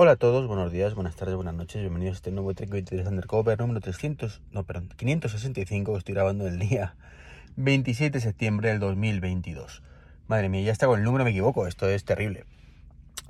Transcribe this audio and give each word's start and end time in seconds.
Hola 0.00 0.12
a 0.12 0.16
todos, 0.16 0.46
buenos 0.46 0.70
días, 0.70 0.94
buenas 0.94 1.16
tardes, 1.16 1.34
buenas 1.34 1.54
noches, 1.54 1.80
bienvenidos 1.80 2.12
a 2.14 2.18
este 2.18 2.30
nuevo 2.30 2.54
Trek 2.54 2.70
23 2.70 3.04
Undercover 3.08 3.58
número 3.58 3.80
300, 3.80 4.42
no, 4.52 4.62
perdón, 4.62 4.90
565 4.96 5.90
que 5.90 5.98
estoy 5.98 6.14
grabando 6.14 6.46
el 6.46 6.60
día 6.60 6.94
27 7.56 8.18
de 8.18 8.20
septiembre 8.20 8.68
del 8.68 8.78
2022. 8.78 9.82
Madre 10.28 10.50
mía, 10.50 10.62
ya 10.62 10.70
está 10.70 10.86
con 10.86 11.00
el 11.00 11.04
número, 11.04 11.24
me 11.24 11.30
equivoco, 11.30 11.66
esto 11.66 11.88
es 11.88 12.04
terrible. 12.04 12.44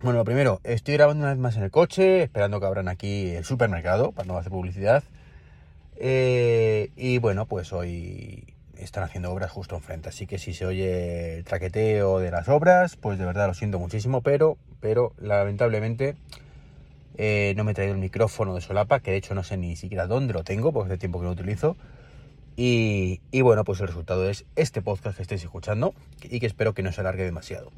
Bueno, 0.02 0.22
primero, 0.24 0.60
estoy 0.62 0.92
grabando 0.92 1.22
una 1.22 1.32
vez 1.32 1.38
más 1.38 1.56
en 1.56 1.62
el 1.62 1.70
coche, 1.70 2.24
esperando 2.24 2.60
que 2.60 2.66
abran 2.66 2.88
aquí 2.88 3.30
el 3.30 3.46
supermercado 3.46 4.12
para 4.12 4.28
no 4.28 4.36
hacer 4.36 4.52
publicidad. 4.52 5.02
Eh, 5.96 6.90
y 6.96 7.16
bueno, 7.16 7.46
pues 7.46 7.72
hoy 7.72 8.44
están 8.76 9.04
haciendo 9.04 9.32
obras 9.32 9.50
justo 9.50 9.74
enfrente, 9.74 10.10
así 10.10 10.26
que 10.26 10.36
si 10.36 10.52
se 10.52 10.66
oye 10.66 11.38
el 11.38 11.44
traqueteo 11.44 12.18
de 12.18 12.30
las 12.30 12.46
obras, 12.50 12.96
pues 12.96 13.18
de 13.18 13.24
verdad 13.24 13.46
lo 13.46 13.54
siento 13.54 13.78
muchísimo, 13.78 14.20
pero, 14.20 14.58
pero 14.82 15.14
lamentablemente 15.16 16.14
eh, 17.18 17.52
no 17.56 17.64
me 17.64 17.72
he 17.72 17.74
traído 17.74 17.94
el 17.94 18.00
micrófono 18.00 18.54
de 18.54 18.60
solapa, 18.60 19.00
que 19.00 19.10
de 19.10 19.16
hecho 19.16 19.34
no 19.34 19.42
sé 19.42 19.56
ni 19.56 19.74
siquiera 19.74 20.06
dónde 20.06 20.32
lo 20.32 20.44
tengo, 20.44 20.72
porque 20.72 20.92
hace 20.92 20.98
tiempo 20.98 21.18
que 21.18 21.26
lo 21.26 21.32
utilizo. 21.32 21.76
Y, 22.60 23.20
bueno, 23.40 23.62
pues 23.62 23.80
el 23.80 23.86
resultado 23.86 24.28
es 24.28 24.44
este 24.56 24.82
podcast 24.82 25.16
que 25.16 25.22
estáis 25.22 25.44
escuchando 25.44 25.94
y 26.24 26.40
que 26.40 26.46
espero 26.46 26.74
que 26.74 26.82
no 26.82 26.90
se 26.90 27.00
alargue 27.02 27.22
demasiado. 27.22 27.70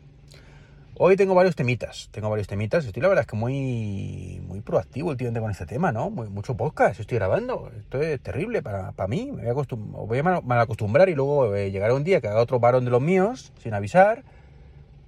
Hoy 0.97 1.17
tengo 1.17 1.35
varios 1.35 1.55
temitas, 1.55 2.09
tengo 2.13 2.31
varios 2.31 2.49
temitas. 2.49 2.87
Estoy 2.87 3.03
la 3.03 3.09
verdad 3.09 3.23
es 3.23 3.27
que 3.27 3.37
muy, 3.37 4.41
muy 4.47 4.61
proactivo 4.63 5.11
últimamente 5.11 5.41
con 5.41 5.51
este 5.51 5.67
tema, 5.67 5.93
¿no? 5.93 6.09
mucho 6.11 6.57
podcast, 6.57 6.99
estoy 6.99 7.19
grabando. 7.19 7.71
Esto 7.79 8.01
es 8.01 8.21
terrible 8.23 8.63
para, 8.63 8.93
mí. 9.07 9.31
Me 9.31 9.53
voy 9.53 10.19
a, 10.19 10.61
acostumbrar 10.61 11.11
y 11.11 11.15
luego 11.15 11.55
eh, 11.55 11.71
llegará 11.71 11.95
un 11.95 12.05
día 12.05 12.23
que 12.23 12.29
haga 12.29 12.41
otro 12.41 12.59
varón 12.59 12.87
de 12.87 12.91
los 12.91 13.03
míos 13.03 13.53
sin 13.63 13.75
avisar 13.75 14.25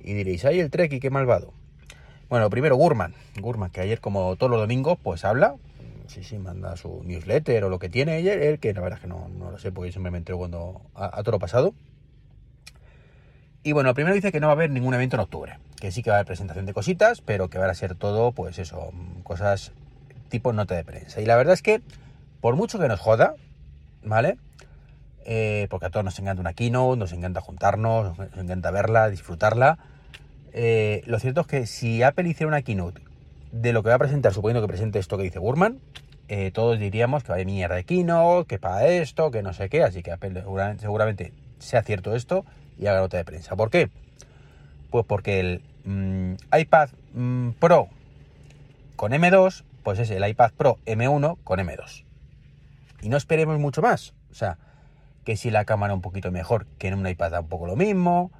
y 0.00 0.12
diréis, 0.12 0.44
¡ay, 0.44 0.60
el 0.60 0.70
trek 0.70 0.92
y 0.92 1.00
qué 1.00 1.08
malvado! 1.08 1.54
Bueno, 2.32 2.48
primero 2.48 2.76
Gurman. 2.76 3.12
Gurman, 3.38 3.68
que 3.68 3.82
ayer, 3.82 4.00
como 4.00 4.36
todos 4.36 4.50
los 4.50 4.58
domingos, 4.58 4.96
pues 5.02 5.22
habla. 5.26 5.56
Sí, 6.06 6.24
sí, 6.24 6.38
manda 6.38 6.78
su 6.78 7.02
newsletter 7.04 7.62
o 7.64 7.68
lo 7.68 7.78
que 7.78 7.90
tiene 7.90 8.20
él, 8.20 8.58
que 8.58 8.72
la 8.72 8.80
verdad 8.80 8.96
es 8.96 9.02
que 9.02 9.06
no, 9.06 9.28
lo 9.38 9.58
sé, 9.58 9.70
porque 9.70 9.92
siempre 9.92 10.10
me 10.10 10.16
entero 10.16 10.38
cuando 10.38 10.80
a, 10.94 11.10
todo 11.22 11.32
lo 11.32 11.38
pasado. 11.38 11.74
Y 13.62 13.72
bueno, 13.72 13.92
primero 13.92 14.14
dice 14.14 14.32
que 14.32 14.40
no 14.40 14.46
va 14.46 14.54
a 14.54 14.56
haber 14.56 14.70
ningún 14.70 14.94
evento 14.94 15.16
en 15.16 15.20
octubre, 15.20 15.58
que 15.78 15.92
sí 15.92 16.02
que 16.02 16.08
va 16.08 16.16
a 16.16 16.18
haber 16.20 16.26
presentación 16.26 16.64
de 16.64 16.72
cositas, 16.72 17.20
pero 17.20 17.50
que 17.50 17.58
va 17.58 17.66
a 17.66 17.74
ser 17.74 17.96
todo, 17.96 18.32
pues 18.32 18.58
eso, 18.58 18.92
cosas 19.24 19.72
tipo 20.30 20.54
nota 20.54 20.74
de 20.74 20.84
prensa. 20.84 21.20
Y 21.20 21.26
la 21.26 21.36
verdad 21.36 21.52
es 21.52 21.60
que, 21.60 21.82
por 22.40 22.56
mucho 22.56 22.78
que 22.78 22.88
nos 22.88 22.98
joda, 22.98 23.34
¿vale? 24.02 24.38
Eh, 25.26 25.66
porque 25.68 25.84
a 25.84 25.90
todos 25.90 26.02
nos 26.02 26.18
encanta 26.18 26.40
una 26.40 26.54
keynote, 26.54 26.98
nos 26.98 27.12
encanta 27.12 27.42
juntarnos, 27.42 28.16
nos 28.16 28.38
encanta 28.38 28.70
verla, 28.70 29.10
disfrutarla 29.10 29.76
eh, 30.52 31.02
lo 31.06 31.18
cierto 31.18 31.42
es 31.42 31.46
que 31.46 31.66
si 31.66 32.02
Apple 32.02 32.28
hiciera 32.28 32.48
una 32.48 32.62
keynote 32.62 33.02
de 33.52 33.72
lo 33.72 33.82
que 33.82 33.88
va 33.88 33.96
a 33.96 33.98
presentar, 33.98 34.32
suponiendo 34.32 34.60
que 34.62 34.68
presente 34.68 34.98
esto 34.98 35.16
que 35.16 35.24
dice 35.24 35.38
Gurman, 35.38 35.80
eh, 36.28 36.50
todos 36.50 36.78
diríamos 36.78 37.24
que 37.24 37.32
va 37.32 37.38
a 37.38 37.44
mierda 37.44 37.76
de 37.76 37.84
keynote, 37.84 38.46
que 38.46 38.58
para 38.58 38.86
esto, 38.86 39.30
que 39.30 39.42
no 39.42 39.52
sé 39.52 39.68
qué, 39.68 39.82
así 39.82 40.02
que 40.02 40.12
Apple 40.12 40.44
seguramente, 40.78 41.32
sea 41.58 41.82
cierto 41.82 42.14
esto 42.14 42.44
y 42.78 42.86
haga 42.86 43.00
nota 43.00 43.16
de 43.16 43.24
prensa. 43.24 43.56
¿Por 43.56 43.70
qué? 43.70 43.90
Pues 44.90 45.04
porque 45.06 45.40
el 45.40 45.62
mm, 45.84 46.34
iPad 46.58 46.90
mm, 47.14 47.50
Pro 47.52 47.88
con 48.96 49.12
M2, 49.12 49.64
pues 49.82 49.98
es 49.98 50.10
el 50.10 50.26
iPad 50.26 50.52
Pro 50.56 50.78
M1 50.86 51.38
con 51.44 51.58
M2. 51.58 52.04
Y 53.02 53.08
no 53.08 53.16
esperemos 53.16 53.58
mucho 53.58 53.82
más. 53.82 54.14
O 54.30 54.34
sea, 54.34 54.58
que 55.24 55.36
si 55.36 55.50
la 55.50 55.64
cámara 55.64 55.94
un 55.94 56.00
poquito 56.00 56.30
mejor 56.30 56.66
que 56.78 56.88
en 56.88 56.94
un 56.94 57.06
iPad 57.06 57.32
da 57.32 57.40
un 57.40 57.48
poco 57.48 57.66
lo 57.66 57.76
mismo, 57.76 58.30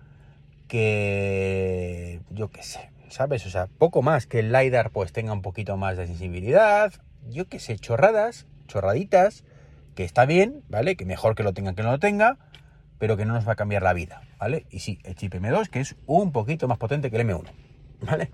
que 0.73 2.23
yo 2.31 2.51
qué 2.51 2.62
sé, 2.62 2.91
¿sabes? 3.11 3.45
O 3.45 3.51
sea, 3.51 3.67
poco 3.67 4.01
más 4.01 4.27
que 4.27 4.39
el 4.39 4.53
LiDAR 4.53 4.89
pues 4.89 5.12
tenga 5.12 5.34
un 5.34 5.42
poquito 5.42 5.77
más 5.77 5.98
de 5.98 6.06
sensibilidad, 6.06 6.95
yo 7.28 7.47
qué 7.47 7.61
sé, 7.61 7.77
chorradas, 7.77 8.47
chorraditas, 8.69 9.45
que 9.95 10.05
está 10.05 10.25
bien, 10.25 10.62
¿vale? 10.70 10.97
Que 10.97 11.05
mejor 11.05 11.34
que 11.34 11.43
lo 11.43 11.53
tenga 11.53 11.75
que 11.75 11.83
no 11.83 11.91
lo 11.91 11.99
tenga, 11.99 12.38
pero 12.99 13.19
que 13.19 13.27
no 13.27 13.34
nos 13.34 13.47
va 13.47 13.53
a 13.53 13.56
cambiar 13.56 13.83
la 13.83 13.93
vida, 13.93 14.22
¿vale? 14.38 14.65
Y 14.71 14.78
sí, 14.78 14.99
el 15.05 15.15
chip 15.15 15.34
M2 15.34 15.69
que 15.69 15.81
es 15.81 15.94
un 16.06 16.33
poquito 16.33 16.69
más 16.69 16.78
potente 16.78 17.10
que 17.10 17.21
el 17.21 17.28
M1, 17.28 17.50
¿vale? 18.00 18.31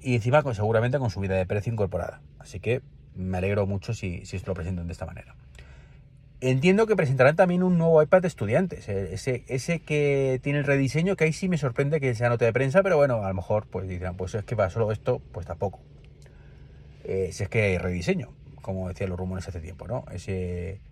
Y 0.00 0.16
encima 0.16 0.42
con, 0.42 0.56
seguramente 0.56 0.98
con 0.98 1.10
subida 1.10 1.36
de 1.36 1.46
precio 1.46 1.72
incorporada. 1.72 2.20
Así 2.40 2.58
que 2.58 2.82
me 3.14 3.38
alegro 3.38 3.64
mucho 3.64 3.94
si, 3.94 4.26
si 4.26 4.34
esto 4.34 4.50
lo 4.50 4.54
presentan 4.54 4.88
de 4.88 4.92
esta 4.92 5.06
manera. 5.06 5.36
Entiendo 6.46 6.86
que 6.86 6.94
presentarán 6.94 7.36
también 7.36 7.62
un 7.62 7.78
nuevo 7.78 8.02
iPad 8.02 8.20
de 8.20 8.28
estudiantes, 8.28 8.86
eh, 8.90 9.14
ese, 9.14 9.44
ese 9.48 9.78
que 9.78 10.40
tiene 10.42 10.58
el 10.58 10.66
rediseño, 10.66 11.16
que 11.16 11.24
ahí 11.24 11.32
sí 11.32 11.48
me 11.48 11.56
sorprende 11.56 12.00
que 12.00 12.14
sea 12.14 12.28
nota 12.28 12.44
de 12.44 12.52
prensa, 12.52 12.82
pero 12.82 12.98
bueno, 12.98 13.24
a 13.24 13.28
lo 13.28 13.34
mejor 13.34 13.66
pues 13.66 13.88
dirán, 13.88 14.18
pues 14.18 14.34
es 14.34 14.44
que 14.44 14.54
va 14.54 14.68
solo 14.68 14.92
esto, 14.92 15.22
pues 15.32 15.46
tampoco. 15.46 15.80
Eh, 17.04 17.30
si 17.32 17.44
es 17.44 17.48
que 17.48 17.62
hay 17.62 17.78
rediseño, 17.78 18.34
como 18.60 18.88
decían 18.88 19.08
los 19.08 19.18
rumores 19.18 19.48
hace 19.48 19.58
tiempo, 19.60 19.88
¿no? 19.88 20.04
Ese, 20.12 20.82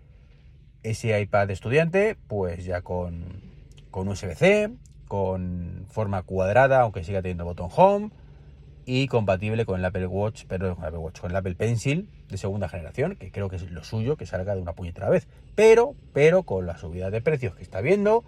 ese 0.81 1.21
iPad 1.21 1.45
de 1.45 1.53
estudiante, 1.53 2.17
pues 2.27 2.65
ya 2.65 2.81
con, 2.81 3.43
con 3.91 4.07
USB-C, 4.07 4.71
con 5.07 5.85
forma 5.87 6.23
cuadrada, 6.23 6.81
aunque 6.81 7.03
siga 7.03 7.21
teniendo 7.21 7.45
botón 7.45 7.69
Home, 7.75 8.09
y 8.85 9.07
compatible 9.07 9.65
con 9.65 9.79
el 9.79 9.85
Apple 9.85 10.07
Watch, 10.07 10.43
pero 10.47 10.75
con 10.75 10.83
el 10.83 10.87
Apple 10.89 10.99
Watch, 10.99 11.19
con 11.19 11.31
el 11.31 11.37
Apple 11.37 11.55
Pencil 11.55 12.09
de 12.29 12.37
segunda 12.37 12.67
generación, 12.67 13.15
que 13.15 13.31
creo 13.31 13.49
que 13.49 13.55
es 13.55 13.69
lo 13.71 13.83
suyo, 13.83 14.17
que 14.17 14.25
salga 14.25 14.55
de 14.55 14.61
una 14.61 14.73
puñetera 14.73 15.09
vez. 15.09 15.27
Pero, 15.55 15.95
pero 16.13 16.43
con 16.43 16.65
la 16.65 16.77
subida 16.77 17.09
de 17.09 17.21
precios 17.21 17.55
que 17.55 17.63
está 17.63 17.81
viendo, 17.81 18.23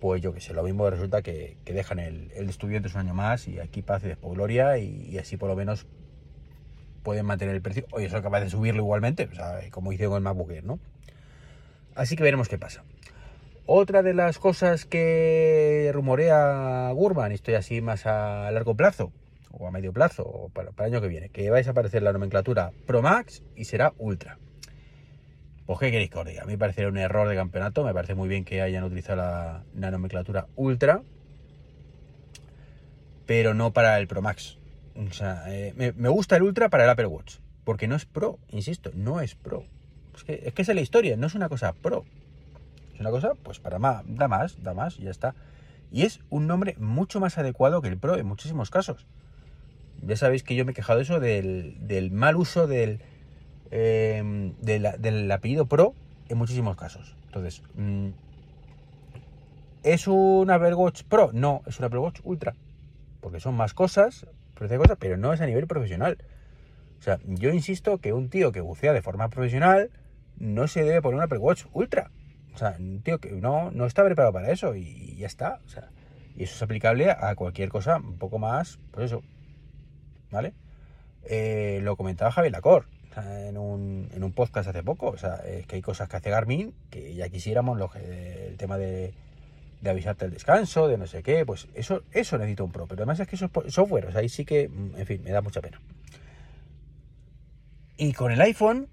pues 0.00 0.20
yo 0.20 0.32
que 0.32 0.40
sé, 0.40 0.52
lo 0.52 0.62
mismo 0.62 0.88
resulta 0.90 1.22
que, 1.22 1.56
dejan 1.64 1.98
el, 1.98 2.30
estudiante 2.48 2.90
un 2.92 2.98
año 2.98 3.14
más 3.14 3.48
y 3.48 3.58
aquí 3.58 3.82
paz 3.82 4.02
y 4.04 4.08
después 4.08 4.34
gloria 4.34 4.78
y, 4.78 5.16
así 5.18 5.36
por 5.36 5.48
lo 5.48 5.56
menos 5.56 5.86
pueden 7.02 7.24
mantener 7.24 7.54
el 7.54 7.62
precio. 7.62 7.86
Oye, 7.92 8.10
son 8.10 8.22
capaces 8.22 8.46
de 8.46 8.50
subirlo 8.50 8.82
igualmente, 8.82 9.28
como 9.70 9.92
hicieron 9.92 10.12
con 10.12 10.18
el 10.18 10.24
MacBook 10.24 10.50
Air, 10.50 10.64
¿no? 10.64 10.78
Así 11.94 12.16
que 12.16 12.22
veremos 12.22 12.48
qué 12.48 12.58
pasa. 12.58 12.82
Otra 13.64 14.02
de 14.02 14.12
las 14.12 14.38
cosas 14.38 14.84
que 14.84 15.90
rumorea 15.94 16.90
Gurman, 16.92 17.32
y 17.32 17.36
estoy 17.36 17.54
así 17.54 17.80
más 17.80 18.06
a 18.06 18.50
largo 18.50 18.74
plazo, 18.74 19.12
o 19.58 19.66
a 19.66 19.70
medio 19.70 19.92
plazo, 19.92 20.22
o 20.24 20.48
para, 20.50 20.70
el 20.70 20.84
año 20.84 21.00
que 21.00 21.08
viene, 21.08 21.28
que 21.30 21.50
vais 21.50 21.66
a 21.66 21.70
aparecer 21.70 22.02
la 22.02 22.12
nomenclatura 22.12 22.72
Pro 22.86 23.02
Max 23.02 23.42
y 23.54 23.64
será 23.64 23.92
Ultra. 23.98 24.38
Pues 25.66 25.80
qué 25.80 25.90
queréis 25.90 26.10
que 26.10 26.20
a 26.20 26.44
mí 26.44 26.52
me 26.52 26.58
parece 26.58 26.86
un 26.86 26.96
error 26.96 27.28
de 27.28 27.34
campeonato, 27.34 27.82
me 27.84 27.92
parece 27.92 28.14
muy 28.14 28.28
bien 28.28 28.44
que 28.44 28.62
hayan 28.62 28.84
utilizado 28.84 29.16
la, 29.16 29.90
nomenclatura 29.90 30.46
Ultra, 30.54 31.02
pero 33.26 33.54
no 33.54 33.72
para 33.72 33.98
el 33.98 34.06
Pro 34.06 34.22
Max. 34.22 34.58
O 34.94 35.12
sea, 35.12 35.42
eh, 35.48 35.72
me, 35.74 36.08
gusta 36.08 36.36
el 36.36 36.44
Ultra 36.44 36.68
para 36.68 36.84
el 36.84 36.90
Apple 36.90 37.06
Watch, 37.06 37.38
porque 37.64 37.88
no 37.88 37.96
es 37.96 38.06
Pro, 38.06 38.38
insisto, 38.50 38.90
no 38.94 39.20
es 39.20 39.34
Pro. 39.34 39.64
Es 40.14 40.22
que, 40.22 40.42
es 40.46 40.54
que 40.54 40.62
es 40.62 40.68
la 40.68 40.80
historia, 40.80 41.16
no 41.16 41.26
es 41.26 41.34
una 41.34 41.48
cosa 41.48 41.72
Pro. 41.72 42.04
Es 42.94 43.00
una 43.00 43.10
cosa, 43.10 43.32
pues 43.42 43.58
para 43.58 43.78
más, 43.78 44.04
da 44.06 44.28
más, 44.28 44.62
da 44.62 44.72
más 44.72 44.98
y 44.98 45.02
ya 45.02 45.10
está. 45.10 45.34
Y 45.90 46.02
es 46.02 46.20
un 46.30 46.46
nombre 46.46 46.76
mucho 46.78 47.20
más 47.20 47.38
adecuado 47.38 47.82
que 47.82 47.88
el 47.88 47.98
Pro 47.98 48.16
en 48.16 48.26
muchísimos 48.26 48.70
casos. 48.70 49.06
Ya 50.02 50.16
sabéis 50.16 50.42
que 50.42 50.54
yo 50.54 50.64
me 50.64 50.72
he 50.72 50.74
quejado 50.74 50.98
de 50.98 51.02
eso, 51.02 51.20
del, 51.20 52.10
mal 52.12 52.36
uso 52.36 52.66
del, 52.66 53.00
em, 53.70 54.54
del 54.60 55.30
apellido 55.30 55.66
Pro 55.66 55.94
en 56.28 56.38
muchísimos 56.38 56.76
casos. 56.76 57.16
Entonces, 57.26 57.62
mm, 57.74 58.08
¿es 59.82 60.06
un 60.06 60.50
Apple 60.50 60.74
Watch 60.74 61.04
Pro? 61.04 61.30
No, 61.32 61.62
es 61.66 61.78
un 61.78 61.86
Apple 61.86 62.00
Watch 62.00 62.20
Ultra. 62.24 62.54
Porque 63.20 63.40
son 63.40 63.54
más 63.54 63.74
cosas, 63.74 64.26
cosas, 64.54 64.96
pero 64.98 65.16
no 65.16 65.32
es 65.32 65.40
a 65.40 65.46
nivel 65.46 65.66
profesional. 65.66 66.18
O 66.98 67.02
sea, 67.02 67.18
yo 67.26 67.50
insisto 67.50 67.98
que 67.98 68.12
un 68.12 68.30
tío 68.30 68.52
que 68.52 68.60
bucea 68.60 68.92
de 68.92 69.02
forma 69.02 69.28
profesional 69.28 69.90
no 70.38 70.68
se 70.68 70.82
debe 70.84 71.02
poner 71.02 71.18
un 71.18 71.24
Apple 71.24 71.38
Watch 71.38 71.64
Ultra. 71.72 72.10
O 72.54 72.58
sea, 72.58 72.76
un 72.78 73.02
tío 73.02 73.18
que 73.18 73.32
no, 73.32 73.70
no 73.70 73.86
está 73.86 74.04
preparado 74.04 74.32
para 74.32 74.50
eso 74.50 74.74
y 74.76 75.16
ya 75.16 75.26
está. 75.26 75.60
O 75.66 75.68
sea, 75.68 75.90
y 76.36 76.44
eso 76.44 76.54
es 76.54 76.62
aplicable 76.62 77.10
a 77.10 77.34
cualquier 77.34 77.68
cosa 77.68 77.96
un 77.96 78.18
poco 78.18 78.38
más, 78.38 78.78
pues 78.92 79.06
eso, 79.06 79.22
¿vale? 80.30 80.54
Eh, 81.24 81.80
lo 81.82 81.96
comentaba 81.96 82.30
Javier 82.30 82.52
Lacor 82.52 82.86
en, 83.16 83.56
un, 83.56 84.10
en 84.12 84.24
un 84.24 84.32
podcast 84.32 84.68
hace 84.68 84.82
poco. 84.82 85.08
O 85.08 85.16
sea, 85.16 85.36
es 85.36 85.66
que 85.66 85.76
hay 85.76 85.82
cosas 85.82 86.08
que 86.08 86.16
hace 86.16 86.30
Garmin 86.30 86.74
que 86.90 87.14
ya 87.14 87.28
quisiéramos, 87.28 87.78
el 87.96 88.56
tema 88.56 88.78
de, 88.78 89.14
avisarte 89.84 90.24
el 90.24 90.32
descanso, 90.32 90.88
de 90.88 90.98
no 90.98 91.06
sé 91.06 91.22
qué, 91.22 91.46
pues 91.46 91.68
eso, 91.74 92.02
eso 92.12 92.38
necesito 92.38 92.64
un 92.64 92.72
pro. 92.72 92.86
Pero 92.86 93.02
además 93.02 93.20
es 93.20 93.28
que 93.28 93.36
eso 93.36 93.50
es 93.64 93.74
software, 93.74 94.06
o 94.06 94.12
sea, 94.12 94.20
ahí 94.20 94.28
sí 94.28 94.44
que, 94.44 94.68
mm, 94.68 94.98
en 94.98 95.06
fin, 95.06 95.22
me 95.22 95.30
da 95.30 95.40
mucha 95.40 95.60
pena. 95.60 95.80
Y 97.96 98.12
con 98.12 98.32
el 98.32 98.40
iPhone, 98.40 98.88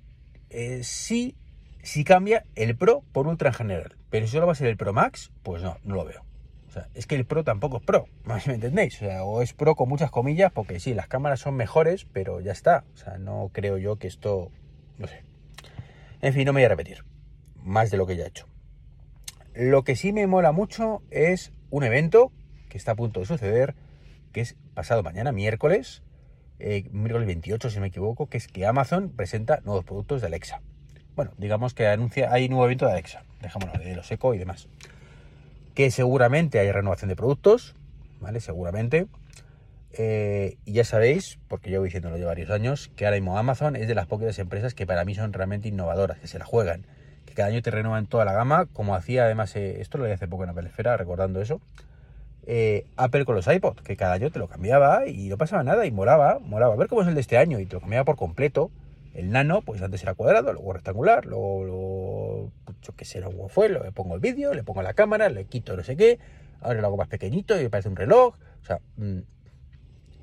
eh, 0.49 0.81
sí, 0.83 1.35
sí 1.81 2.03
cambia 2.03 2.45
el 2.55 2.77
Pro 2.77 3.03
por 3.11 3.27
Ultra 3.27 3.49
en 3.49 3.55
general. 3.55 3.95
Pero 4.09 4.27
si 4.27 4.33
solo 4.33 4.45
va 4.45 4.53
a 4.53 4.55
ser 4.55 4.67
el 4.67 4.77
Pro 4.77 4.93
Max, 4.93 5.31
pues 5.43 5.61
no, 5.61 5.77
no 5.83 5.95
lo 5.95 6.05
veo. 6.05 6.23
O 6.73 6.75
sea, 6.75 6.89
es 6.95 7.05
que 7.05 7.13
el 7.13 7.25
Pro 7.25 7.43
tampoco 7.43 7.77
es 7.77 7.83
Pro, 7.83 8.07
¿me 8.47 8.55
entendéis? 8.55 8.95
O, 8.95 9.05
sea, 9.05 9.23
o 9.23 9.43
es 9.43 9.53
Pro 9.53 9.75
con 9.75 9.87
muchas 9.87 10.09
comillas, 10.09 10.51
porque 10.51 10.79
sí, 10.79 10.95
las 10.95 11.07
cámaras 11.07 11.39
son 11.39 11.53
mejores, 11.55 12.07
pero 12.11 12.41
ya 12.41 12.51
está. 12.51 12.83
O 12.95 12.97
sea, 12.97 13.19
no 13.19 13.51
creo 13.53 13.77
yo 13.77 13.97
que 13.97 14.07
esto, 14.07 14.49
no 14.97 15.05
sé. 15.05 15.23
En 16.21 16.33
fin, 16.33 16.45
no 16.45 16.51
me 16.53 16.61
voy 16.61 16.65
a 16.65 16.69
repetir 16.69 17.03
más 17.61 17.91
de 17.91 17.97
lo 17.97 18.07
que 18.07 18.15
ya 18.15 18.23
he 18.23 18.27
hecho. 18.27 18.47
Lo 19.53 19.83
que 19.83 19.95
sí 19.95 20.13
me 20.13 20.25
mola 20.25 20.51
mucho 20.51 21.03
es 21.11 21.53
un 21.69 21.83
evento 21.83 22.31
que 22.69 22.79
está 22.79 22.93
a 22.93 22.95
punto 22.95 23.19
de 23.19 23.27
suceder, 23.27 23.75
que 24.31 24.41
es 24.41 24.55
pasado 24.73 25.03
mañana, 25.03 25.31
miércoles, 25.31 26.01
eh, 26.57 26.89
miércoles 26.91 27.27
28 27.27 27.69
si 27.69 27.75
no 27.75 27.81
me 27.81 27.89
equivoco, 27.89 28.29
que 28.29 28.37
es 28.37 28.47
que 28.47 28.65
Amazon 28.65 29.09
presenta 29.09 29.61
nuevos 29.63 29.85
productos 29.85 30.21
de 30.21 30.27
Alexa. 30.27 30.63
Bueno, 31.15 31.33
digamos 31.37 31.75
que 31.75 31.85
anuncia, 31.85 32.33
hay 32.33 32.49
nuevo 32.49 32.65
evento 32.65 32.87
de 32.87 32.93
Alexa, 32.93 33.23
dejémoslo, 33.43 33.77
de 33.77 33.95
los 33.95 34.11
eco 34.11 34.33
y 34.33 34.39
demás. 34.39 34.67
Que 35.73 35.91
seguramente 35.91 36.59
hay 36.59 36.71
renovación 36.71 37.09
de 37.09 37.15
productos, 37.15 37.75
¿vale? 38.19 38.39
Seguramente. 38.39 39.07
Eh, 39.91 40.57
y 40.65 40.73
ya 40.73 40.83
sabéis, 40.83 41.39
porque 41.47 41.77
voy 41.77 41.87
diciéndolo 41.87 42.17
ya 42.17 42.25
varios 42.25 42.49
años, 42.49 42.91
que 42.95 43.05
ahora 43.05 43.17
mismo 43.17 43.37
Amazon 43.37 43.75
es 43.75 43.87
de 43.87 43.95
las 43.95 44.07
pocas 44.07 44.37
empresas 44.39 44.73
que 44.73 44.87
para 44.87 45.05
mí 45.05 45.13
son 45.13 45.33
realmente 45.33 45.67
innovadoras, 45.67 46.17
que 46.19 46.27
se 46.27 46.39
la 46.39 46.45
juegan, 46.45 46.85
que 47.25 47.33
cada 47.33 47.49
año 47.49 47.61
te 47.61 47.69
renuevan 47.69 48.07
toda 48.07 48.25
la 48.25 48.33
gama, 48.33 48.65
como 48.73 48.95
hacía 48.95 49.25
además, 49.25 49.55
eh, 49.55 49.81
esto 49.81 49.99
lo 49.99 50.05
leí 50.05 50.13
hace 50.13 50.27
poco 50.27 50.43
en 50.43 50.49
Apple 50.49 50.67
Esfera, 50.67 50.97
recordando 50.97 51.41
eso, 51.41 51.61
eh, 52.45 52.85
Apple 52.97 53.23
con 53.25 53.35
los 53.35 53.47
iPod, 53.47 53.77
que 53.77 53.95
cada 53.95 54.13
año 54.13 54.29
te 54.29 54.39
lo 54.39 54.47
cambiaba 54.47 55.07
y 55.07 55.29
no 55.29 55.37
pasaba 55.37 55.63
nada 55.63 55.85
y 55.85 55.91
molaba, 55.91 56.39
molaba. 56.39 56.73
A 56.73 56.77
ver 56.77 56.87
cómo 56.87 57.01
es 57.01 57.07
el 57.07 57.15
de 57.15 57.21
este 57.21 57.37
año 57.37 57.59
y 57.59 57.65
te 57.65 57.75
lo 57.75 57.79
cambiaba 57.79 58.03
por 58.03 58.17
completo. 58.17 58.69
El 59.13 59.31
nano, 59.31 59.61
pues 59.61 59.81
antes 59.81 60.01
era 60.03 60.15
cuadrado, 60.15 60.51
luego 60.53 60.73
rectangular, 60.73 61.25
luego, 61.25 61.63
pues, 62.65 62.77
yo 62.81 62.95
qué 62.95 63.05
sé, 63.05 63.19
luego 63.19 63.49
fue, 63.49 63.69
le 63.69 63.91
pongo 63.91 64.15
el 64.15 64.21
vídeo, 64.21 64.53
le 64.53 64.63
pongo 64.63 64.81
la 64.81 64.93
cámara, 64.93 65.29
le 65.29 65.45
quito 65.45 65.75
no 65.75 65.83
sé 65.83 65.95
qué, 65.95 66.19
ahora 66.61 66.81
lo 66.81 66.87
hago 66.87 66.97
más 66.97 67.07
pequeñito 67.07 67.59
y 67.59 67.63
me 67.63 67.69
parece 67.69 67.89
un 67.89 67.95
reloj. 67.95 68.35
O 68.61 68.65
sea, 68.65 68.79
mm, 68.97 69.19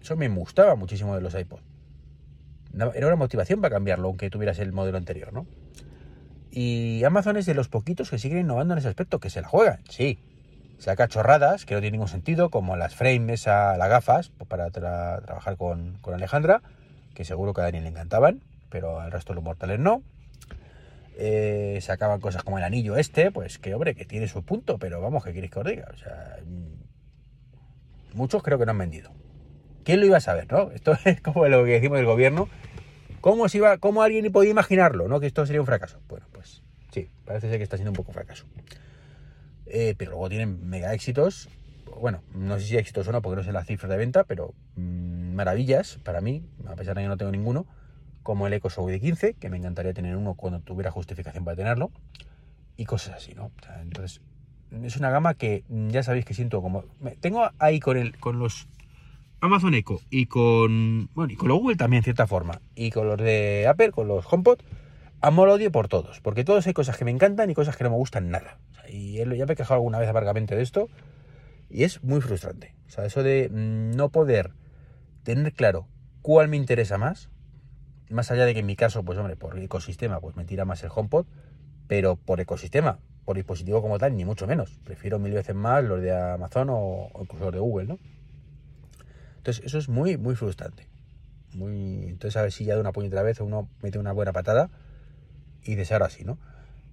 eso 0.00 0.16
me 0.16 0.28
gustaba 0.28 0.74
muchísimo 0.76 1.14
de 1.14 1.20
los 1.20 1.34
iPod. 1.34 1.60
Era 2.94 3.06
una 3.06 3.16
motivación 3.16 3.60
para 3.60 3.74
cambiarlo, 3.74 4.08
aunque 4.08 4.30
tuvieras 4.30 4.58
el 4.60 4.72
modelo 4.72 4.96
anterior, 4.96 5.32
¿no? 5.32 5.46
Y 6.50 7.02
Amazon 7.04 7.36
es 7.36 7.46
de 7.46 7.54
los 7.54 7.68
poquitos 7.68 8.10
que 8.10 8.18
siguen 8.18 8.38
innovando 8.38 8.74
en 8.74 8.78
ese 8.78 8.88
aspecto, 8.88 9.20
que 9.20 9.30
se 9.30 9.40
la 9.40 9.48
juegan, 9.48 9.80
sí. 9.88 10.18
Saca 10.78 11.08
chorradas 11.08 11.66
que 11.66 11.74
no 11.74 11.80
tienen 11.80 11.92
ningún 11.92 12.08
sentido, 12.08 12.50
como 12.50 12.76
las 12.76 12.94
frames, 12.94 13.46
a 13.46 13.76
las 13.76 13.88
gafas, 13.88 14.30
pues, 14.30 14.48
para 14.48 14.70
trabajar 14.70 15.56
con, 15.56 15.98
Alejandra, 16.12 16.62
que 17.14 17.24
seguro 17.24 17.52
que 17.52 17.60
a 17.60 17.64
Daniel 17.64 17.84
le 17.84 17.90
encantaban, 17.90 18.42
pero 18.70 19.00
al 19.00 19.12
resto 19.12 19.32
de 19.32 19.36
los 19.36 19.44
mortales 19.44 19.78
no. 19.78 20.02
Eh, 21.22 21.78
sacaban 21.82 22.18
cosas 22.18 22.42
como 22.42 22.56
el 22.56 22.64
anillo 22.64 22.96
este, 22.96 23.30
pues 23.30 23.58
que 23.58 23.74
hombre, 23.74 23.94
que 23.94 24.06
tiene 24.06 24.26
su 24.26 24.42
punto, 24.42 24.78
pero 24.78 25.02
vamos, 25.02 25.22
¿qué 25.22 25.34
queréis 25.34 25.52
que 25.52 25.58
os 25.58 25.66
diga? 25.66 25.86
O 25.92 25.96
sea, 25.98 26.38
mm, 26.46 28.16
muchos 28.16 28.42
creo 28.42 28.58
que 28.58 28.64
no 28.64 28.70
han 28.70 28.78
vendido. 28.78 29.10
¿Quién 29.84 30.00
lo 30.00 30.06
iba 30.06 30.16
a 30.16 30.20
saber, 30.20 30.50
no? 30.50 30.70
Esto 30.70 30.96
es 31.04 31.20
como 31.20 31.46
lo 31.46 31.62
que 31.66 31.72
decimos 31.72 31.98
del 31.98 32.06
gobierno. 32.06 32.48
¿Cómo, 33.20 33.50
se 33.50 33.58
iba, 33.58 33.76
¿Cómo 33.76 34.00
alguien 34.00 34.32
podía 34.32 34.50
imaginarlo, 34.50 35.08
no? 35.08 35.20
Que 35.20 35.26
esto 35.26 35.44
sería 35.44 35.60
un 35.60 35.66
fracaso. 35.66 36.00
Bueno, 36.08 36.24
pues 36.32 36.62
sí, 36.90 37.10
parece 37.26 37.50
ser 37.50 37.58
que 37.58 37.64
está 37.64 37.76
siendo 37.76 37.90
un 37.90 37.96
poco 37.96 38.12
fracaso. 38.12 38.46
Eh, 39.66 39.94
pero 39.98 40.12
luego 40.12 40.30
tienen 40.30 40.70
mega 40.70 40.94
éxitos. 40.94 41.50
Bueno, 42.00 42.22
no 42.34 42.58
sé 42.58 42.64
si 42.64 42.76
éxitos 42.78 43.06
o 43.08 43.12
no, 43.12 43.20
porque 43.20 43.36
no 43.36 43.42
sé 43.42 43.52
la 43.52 43.64
cifra 43.64 43.90
de 43.90 43.98
venta, 43.98 44.24
pero 44.24 44.54
mm, 44.76 45.34
maravillas 45.34 45.98
para 46.02 46.22
mí, 46.22 46.46
a 46.66 46.76
pesar 46.76 46.96
de 46.96 47.02
que 47.02 47.08
no 47.08 47.18
tengo 47.18 47.30
ninguno, 47.30 47.66
como 48.30 48.46
el 48.46 48.52
Echo 48.52 48.70
Show 48.70 48.86
de 48.86 49.00
15, 49.00 49.34
que 49.34 49.50
me 49.50 49.56
encantaría 49.56 49.92
tener 49.92 50.14
uno 50.14 50.34
cuando 50.34 50.60
tuviera 50.60 50.92
justificación 50.92 51.44
para 51.44 51.56
tenerlo, 51.56 51.90
y 52.76 52.84
cosas 52.84 53.16
así, 53.16 53.34
¿no? 53.34 53.50
entonces, 53.82 54.20
es 54.84 54.96
una 54.96 55.10
gama 55.10 55.34
que 55.34 55.64
ya 55.68 56.04
sabéis 56.04 56.24
que 56.24 56.32
siento 56.32 56.62
como... 56.62 56.84
Tengo 57.18 57.50
ahí 57.58 57.80
con, 57.80 57.96
el, 57.96 58.16
con 58.20 58.38
los 58.38 58.68
Amazon 59.40 59.74
Echo 59.74 59.98
y 60.10 60.26
con, 60.26 61.10
bueno, 61.12 61.32
y 61.32 61.34
con 61.34 61.48
los 61.48 61.58
Google 61.58 61.74
también, 61.74 62.02
en 62.02 62.04
cierta 62.04 62.28
forma, 62.28 62.60
y 62.76 62.92
con 62.92 63.08
los 63.08 63.18
de 63.18 63.66
Apple, 63.66 63.90
con 63.90 64.06
los 64.06 64.24
HomePod, 64.32 64.60
amor 65.20 65.48
odio 65.48 65.72
por 65.72 65.88
todos, 65.88 66.20
porque 66.20 66.44
todos 66.44 66.64
hay 66.68 66.72
cosas 66.72 66.96
que 66.96 67.04
me 67.04 67.10
encantan 67.10 67.50
y 67.50 67.54
cosas 67.54 67.76
que 67.76 67.82
no 67.82 67.90
me 67.90 67.96
gustan 67.96 68.30
nada. 68.30 68.60
y 68.88 69.14
ya 69.14 69.26
me 69.26 69.54
he 69.54 69.56
quejado 69.56 69.74
alguna 69.74 69.98
vez 69.98 70.08
amargamente 70.08 70.54
de 70.54 70.62
esto, 70.62 70.88
y 71.68 71.82
es 71.82 72.04
muy 72.04 72.20
frustrante. 72.20 72.76
O 72.86 72.90
sea, 72.90 73.04
eso 73.06 73.24
de 73.24 73.48
mm, 73.48 73.96
no 73.96 74.10
poder 74.10 74.52
tener 75.24 75.52
claro 75.52 75.88
cuál 76.22 76.46
me 76.46 76.56
interesa 76.56 76.96
más, 76.96 77.28
más 78.10 78.30
allá 78.30 78.44
de 78.44 78.54
que 78.54 78.60
en 78.60 78.66
mi 78.66 78.76
caso, 78.76 79.04
pues 79.04 79.18
hombre, 79.18 79.36
por 79.36 79.58
ecosistema, 79.58 80.20
pues 80.20 80.36
me 80.36 80.44
tira 80.44 80.64
más 80.64 80.82
el 80.82 80.90
HomePod, 80.94 81.26
pero 81.86 82.16
por 82.16 82.40
ecosistema, 82.40 82.98
por 83.24 83.36
dispositivo 83.36 83.80
como 83.82 83.98
tal, 83.98 84.16
ni 84.16 84.24
mucho 84.24 84.46
menos. 84.46 84.78
Prefiero 84.84 85.18
mil 85.18 85.32
veces 85.32 85.54
más 85.54 85.84
los 85.84 86.00
de 86.00 86.12
Amazon 86.12 86.68
o, 86.70 87.10
incluso 87.20 87.46
los 87.46 87.54
de 87.54 87.60
Google, 87.60 87.86
¿no? 87.86 87.98
Entonces, 89.38 89.64
eso 89.64 89.78
es 89.78 89.88
muy, 89.88 90.16
muy 90.16 90.34
frustrante. 90.34 90.88
Muy... 91.54 92.04
Entonces, 92.04 92.36
a 92.36 92.42
ver 92.42 92.52
si 92.52 92.64
ya 92.64 92.74
de 92.74 92.80
una 92.80 92.92
puñetera 92.92 93.22
vez 93.22 93.40
uno 93.40 93.68
mete 93.82 93.98
una 93.98 94.12
buena 94.12 94.32
patada 94.32 94.70
y 95.64 95.76
de 95.76 95.84
ser 95.84 96.02
así, 96.02 96.24
¿no? 96.24 96.38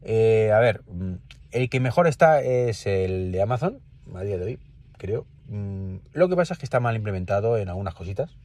Eh, 0.03 0.51
a 0.53 0.59
ver, 0.59 0.83
mm, 0.87 1.15
el 1.51 1.69
que 1.69 1.79
mejor 1.79 2.07
está 2.07 2.41
es 2.41 2.85
el 2.85 3.31
de 3.31 3.41
Amazon, 3.41 3.79
a 4.15 4.21
día 4.21 4.37
de 4.37 4.43
hoy, 4.43 4.59
creo. 4.97 5.25
Mm, 5.47 5.97
lo 6.13 6.29
que 6.29 6.35
pasa 6.35 6.53
es 6.53 6.59
que 6.59 6.65
está 6.65 6.79
mal 6.79 6.95
implementado 6.95 7.57
en 7.57 7.69
algunas 7.69 7.93
cositas 7.93 8.37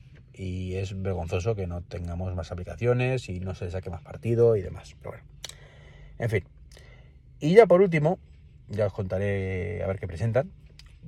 y 0.43 0.75
es 0.75 1.01
vergonzoso 1.01 1.55
que 1.55 1.69
no 1.69 1.83
tengamos 1.83 2.35
más 2.35 2.51
aplicaciones 2.51 3.29
y 3.29 3.39
no 3.39 3.55
se 3.55 3.71
saque 3.71 3.91
más 3.91 4.03
partido 4.03 4.57
y 4.57 4.63
demás. 4.63 4.97
Pero 4.99 5.13
bueno, 5.13 5.25
en 6.19 6.31
fin. 6.31 6.45
Y 7.39 7.55
ya 7.55 7.67
por 7.67 7.81
último, 7.81 8.19
ya 8.69 8.87
os 8.87 8.93
contaré 8.93 9.85
a 9.85 9.87
ver 9.87 10.01
qué 10.01 10.09
presentan. 10.09 10.51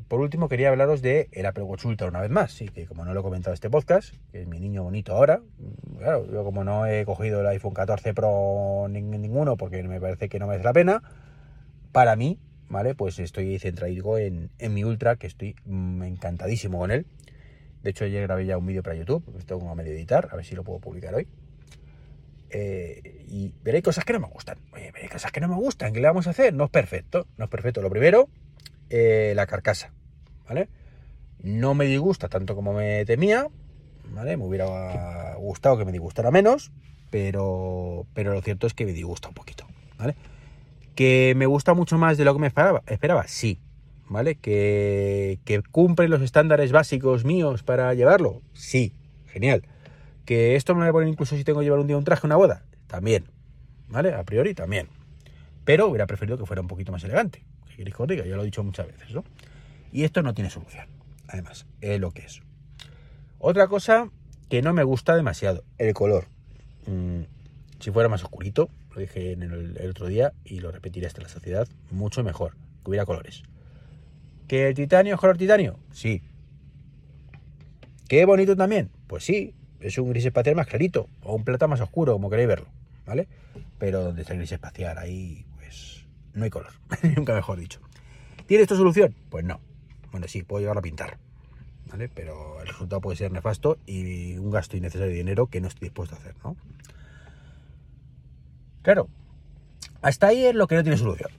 Por 0.06 0.20
último, 0.20 0.48
quería 0.48 0.68
hablaros 0.68 1.02
de 1.02 1.28
el 1.32 1.46
Apple 1.46 1.64
Watch 1.64 1.84
Ultra 1.84 2.06
una 2.06 2.20
vez 2.20 2.30
más. 2.30 2.52
Sí, 2.52 2.68
que 2.68 2.86
como 2.86 3.04
no 3.04 3.12
lo 3.12 3.20
he 3.20 3.22
comentado 3.24 3.50
en 3.50 3.54
este 3.54 3.70
podcast, 3.70 4.14
que 4.30 4.42
es 4.42 4.46
mi 4.46 4.60
niño 4.60 4.84
bonito 4.84 5.16
ahora, 5.16 5.40
claro, 5.98 6.30
yo 6.30 6.44
como 6.44 6.62
no 6.62 6.86
he 6.86 7.04
cogido 7.04 7.40
el 7.40 7.46
iPhone 7.48 7.74
14 7.74 8.14
Pro 8.14 8.86
ninguno 8.88 9.56
porque 9.56 9.82
me 9.82 10.00
parece 10.00 10.28
que 10.28 10.38
no 10.38 10.46
merece 10.46 10.64
la 10.64 10.72
pena, 10.72 11.02
para 11.90 12.14
mí, 12.14 12.38
¿vale? 12.68 12.94
Pues 12.94 13.18
estoy 13.18 13.58
centrado 13.58 14.18
en, 14.18 14.50
en 14.58 14.74
mi 14.74 14.84
Ultra, 14.84 15.16
que 15.16 15.26
estoy 15.26 15.56
mm, 15.64 16.04
encantadísimo 16.04 16.78
con 16.78 16.92
él. 16.92 17.06
De 17.84 17.90
hecho, 17.90 18.06
ayer 18.06 18.22
grabé 18.22 18.46
ya 18.46 18.56
un 18.56 18.64
vídeo 18.64 18.82
para 18.82 18.96
YouTube, 18.96 19.22
que 19.36 19.44
tengo 19.44 19.70
a 19.70 19.74
medio 19.74 19.92
editar, 19.92 20.30
a 20.32 20.36
ver 20.36 20.44
si 20.46 20.54
lo 20.54 20.64
puedo 20.64 20.80
publicar 20.80 21.14
hoy. 21.14 21.28
Eh, 22.48 23.26
y 23.28 23.52
veréis 23.62 23.84
cosas 23.84 24.06
que 24.06 24.14
no 24.14 24.20
me 24.20 24.26
gustan. 24.26 24.56
Oye, 24.72 24.90
veréis 24.90 25.12
cosas 25.12 25.30
que 25.30 25.40
no 25.40 25.48
me 25.48 25.56
gustan. 25.56 25.92
¿Qué 25.92 26.00
le 26.00 26.06
vamos 26.06 26.26
a 26.26 26.30
hacer? 26.30 26.54
No 26.54 26.64
es 26.64 26.70
perfecto. 26.70 27.26
No 27.36 27.44
es 27.44 27.50
perfecto. 27.50 27.82
Lo 27.82 27.90
primero, 27.90 28.30
eh, 28.88 29.34
la 29.36 29.46
carcasa, 29.46 29.92
¿vale? 30.48 30.70
No 31.42 31.74
me 31.74 31.84
disgusta 31.84 32.30
tanto 32.30 32.54
como 32.54 32.72
me 32.72 33.04
temía, 33.04 33.48
¿vale? 34.14 34.38
Me 34.38 34.44
hubiera 34.44 35.34
gustado 35.34 35.76
que 35.76 35.84
me 35.84 35.92
disgustara 35.92 36.30
menos, 36.30 36.72
pero, 37.10 38.06
pero 38.14 38.32
lo 38.32 38.40
cierto 38.40 38.66
es 38.66 38.72
que 38.72 38.86
me 38.86 38.94
disgusta 38.94 39.28
un 39.28 39.34
poquito, 39.34 39.66
¿vale? 39.98 40.14
Que 40.94 41.34
me 41.36 41.44
gusta 41.44 41.74
mucho 41.74 41.98
más 41.98 42.16
de 42.16 42.24
lo 42.24 42.32
que 42.32 42.40
me 42.40 42.46
esperaba, 42.46 42.82
esperaba 42.86 43.28
sí, 43.28 43.60
¿vale? 44.08 44.36
Que, 44.36 45.38
cumple 45.70 46.08
los 46.08 46.22
estándares 46.22 46.72
básicos 46.72 47.24
míos 47.24 47.62
para 47.62 47.94
llevarlo, 47.94 48.42
sí, 48.52 48.92
genial. 49.26 49.62
Que 50.24 50.56
esto 50.56 50.74
me 50.74 50.80
voy 50.80 50.88
a 50.88 50.92
poner 50.92 51.08
incluso 51.08 51.36
si 51.36 51.44
tengo 51.44 51.60
que 51.60 51.64
llevar 51.64 51.80
un 51.80 51.86
día 51.86 51.96
un 51.96 52.04
traje, 52.04 52.26
una 52.26 52.36
boda, 52.36 52.64
también, 52.86 53.24
¿vale? 53.88 54.14
A 54.14 54.24
priori 54.24 54.54
también. 54.54 54.88
Pero 55.64 55.88
hubiera 55.88 56.06
preferido 56.06 56.38
que 56.38 56.46
fuera 56.46 56.62
un 56.62 56.68
poquito 56.68 56.92
más 56.92 57.04
elegante, 57.04 57.44
queréis 57.76 57.96
que 57.96 58.28
ya 58.28 58.36
lo 58.36 58.42
he 58.42 58.46
dicho 58.46 58.62
muchas 58.62 58.86
veces, 58.86 59.14
¿no? 59.14 59.24
Y 59.92 60.04
esto 60.04 60.22
no 60.22 60.34
tiene 60.34 60.50
solución, 60.50 60.86
además, 61.28 61.66
es 61.80 62.00
lo 62.00 62.10
que 62.10 62.22
es. 62.22 62.42
Otra 63.38 63.68
cosa 63.68 64.10
que 64.48 64.62
no 64.62 64.72
me 64.72 64.84
gusta 64.84 65.16
demasiado, 65.16 65.64
el 65.78 65.94
color. 65.94 66.26
Mm, 66.86 67.22
si 67.80 67.90
fuera 67.90 68.08
más 68.08 68.22
oscurito, 68.24 68.68
lo 68.94 69.00
dije 69.00 69.32
en 69.32 69.42
el, 69.42 69.76
el, 69.76 69.90
otro 69.90 70.06
día 70.06 70.32
y 70.44 70.60
lo 70.60 70.70
repetiré 70.70 71.06
hasta 71.06 71.22
la 71.22 71.28
sociedad, 71.28 71.68
mucho 71.90 72.22
mejor, 72.22 72.52
que 72.82 72.90
hubiera 72.90 73.04
colores. 73.04 73.42
¿Que 74.48 74.68
el 74.68 74.74
titanio 74.74 75.14
es 75.14 75.20
color 75.20 75.36
titanio? 75.36 75.78
Sí. 75.92 76.22
¿Qué 78.08 78.24
bonito 78.24 78.56
también? 78.56 78.90
Pues 79.06 79.24
sí, 79.24 79.54
es 79.80 79.96
un 79.98 80.10
gris 80.10 80.24
espacial 80.24 80.56
más 80.56 80.66
clarito, 80.66 81.08
o 81.22 81.34
un 81.34 81.44
plata 81.44 81.66
más 81.66 81.80
oscuro, 81.80 82.12
como 82.12 82.30
queréis 82.30 82.48
verlo, 82.48 82.66
¿vale? 83.06 83.28
Pero 83.78 84.02
donde 84.02 84.22
está 84.22 84.34
el 84.34 84.40
gris 84.40 84.52
espacial, 84.52 84.98
ahí 84.98 85.46
no 86.34 86.44
hay 86.44 86.50
color, 86.50 86.72
nunca 87.16 87.34
mejor 87.34 87.58
dicho. 87.58 87.80
¿Tiene 88.46 88.62
esto 88.62 88.76
solución? 88.76 89.14
Pues 89.30 89.44
no. 89.44 89.60
Bueno, 90.10 90.28
sí, 90.28 90.42
puedo 90.42 90.60
llevarlo 90.60 90.80
a 90.80 90.82
pintar, 90.82 91.18
¿vale? 91.86 92.08
Pero 92.08 92.60
el 92.60 92.66
resultado 92.66 93.00
puede 93.00 93.16
ser 93.16 93.32
nefasto 93.32 93.78
y 93.86 94.36
un 94.36 94.50
gasto 94.50 94.76
innecesario 94.76 95.12
de 95.12 95.18
dinero 95.18 95.46
que 95.46 95.60
no 95.60 95.68
estoy 95.68 95.88
dispuesto 95.88 96.14
a 96.14 96.18
hacer, 96.18 96.34
¿no? 96.44 96.56
Claro, 98.82 99.08
hasta 100.02 100.26
ahí 100.26 100.44
es 100.44 100.54
lo 100.54 100.66
que 100.66 100.74
no 100.74 100.82
tiene 100.82 100.98
solución. 100.98 101.30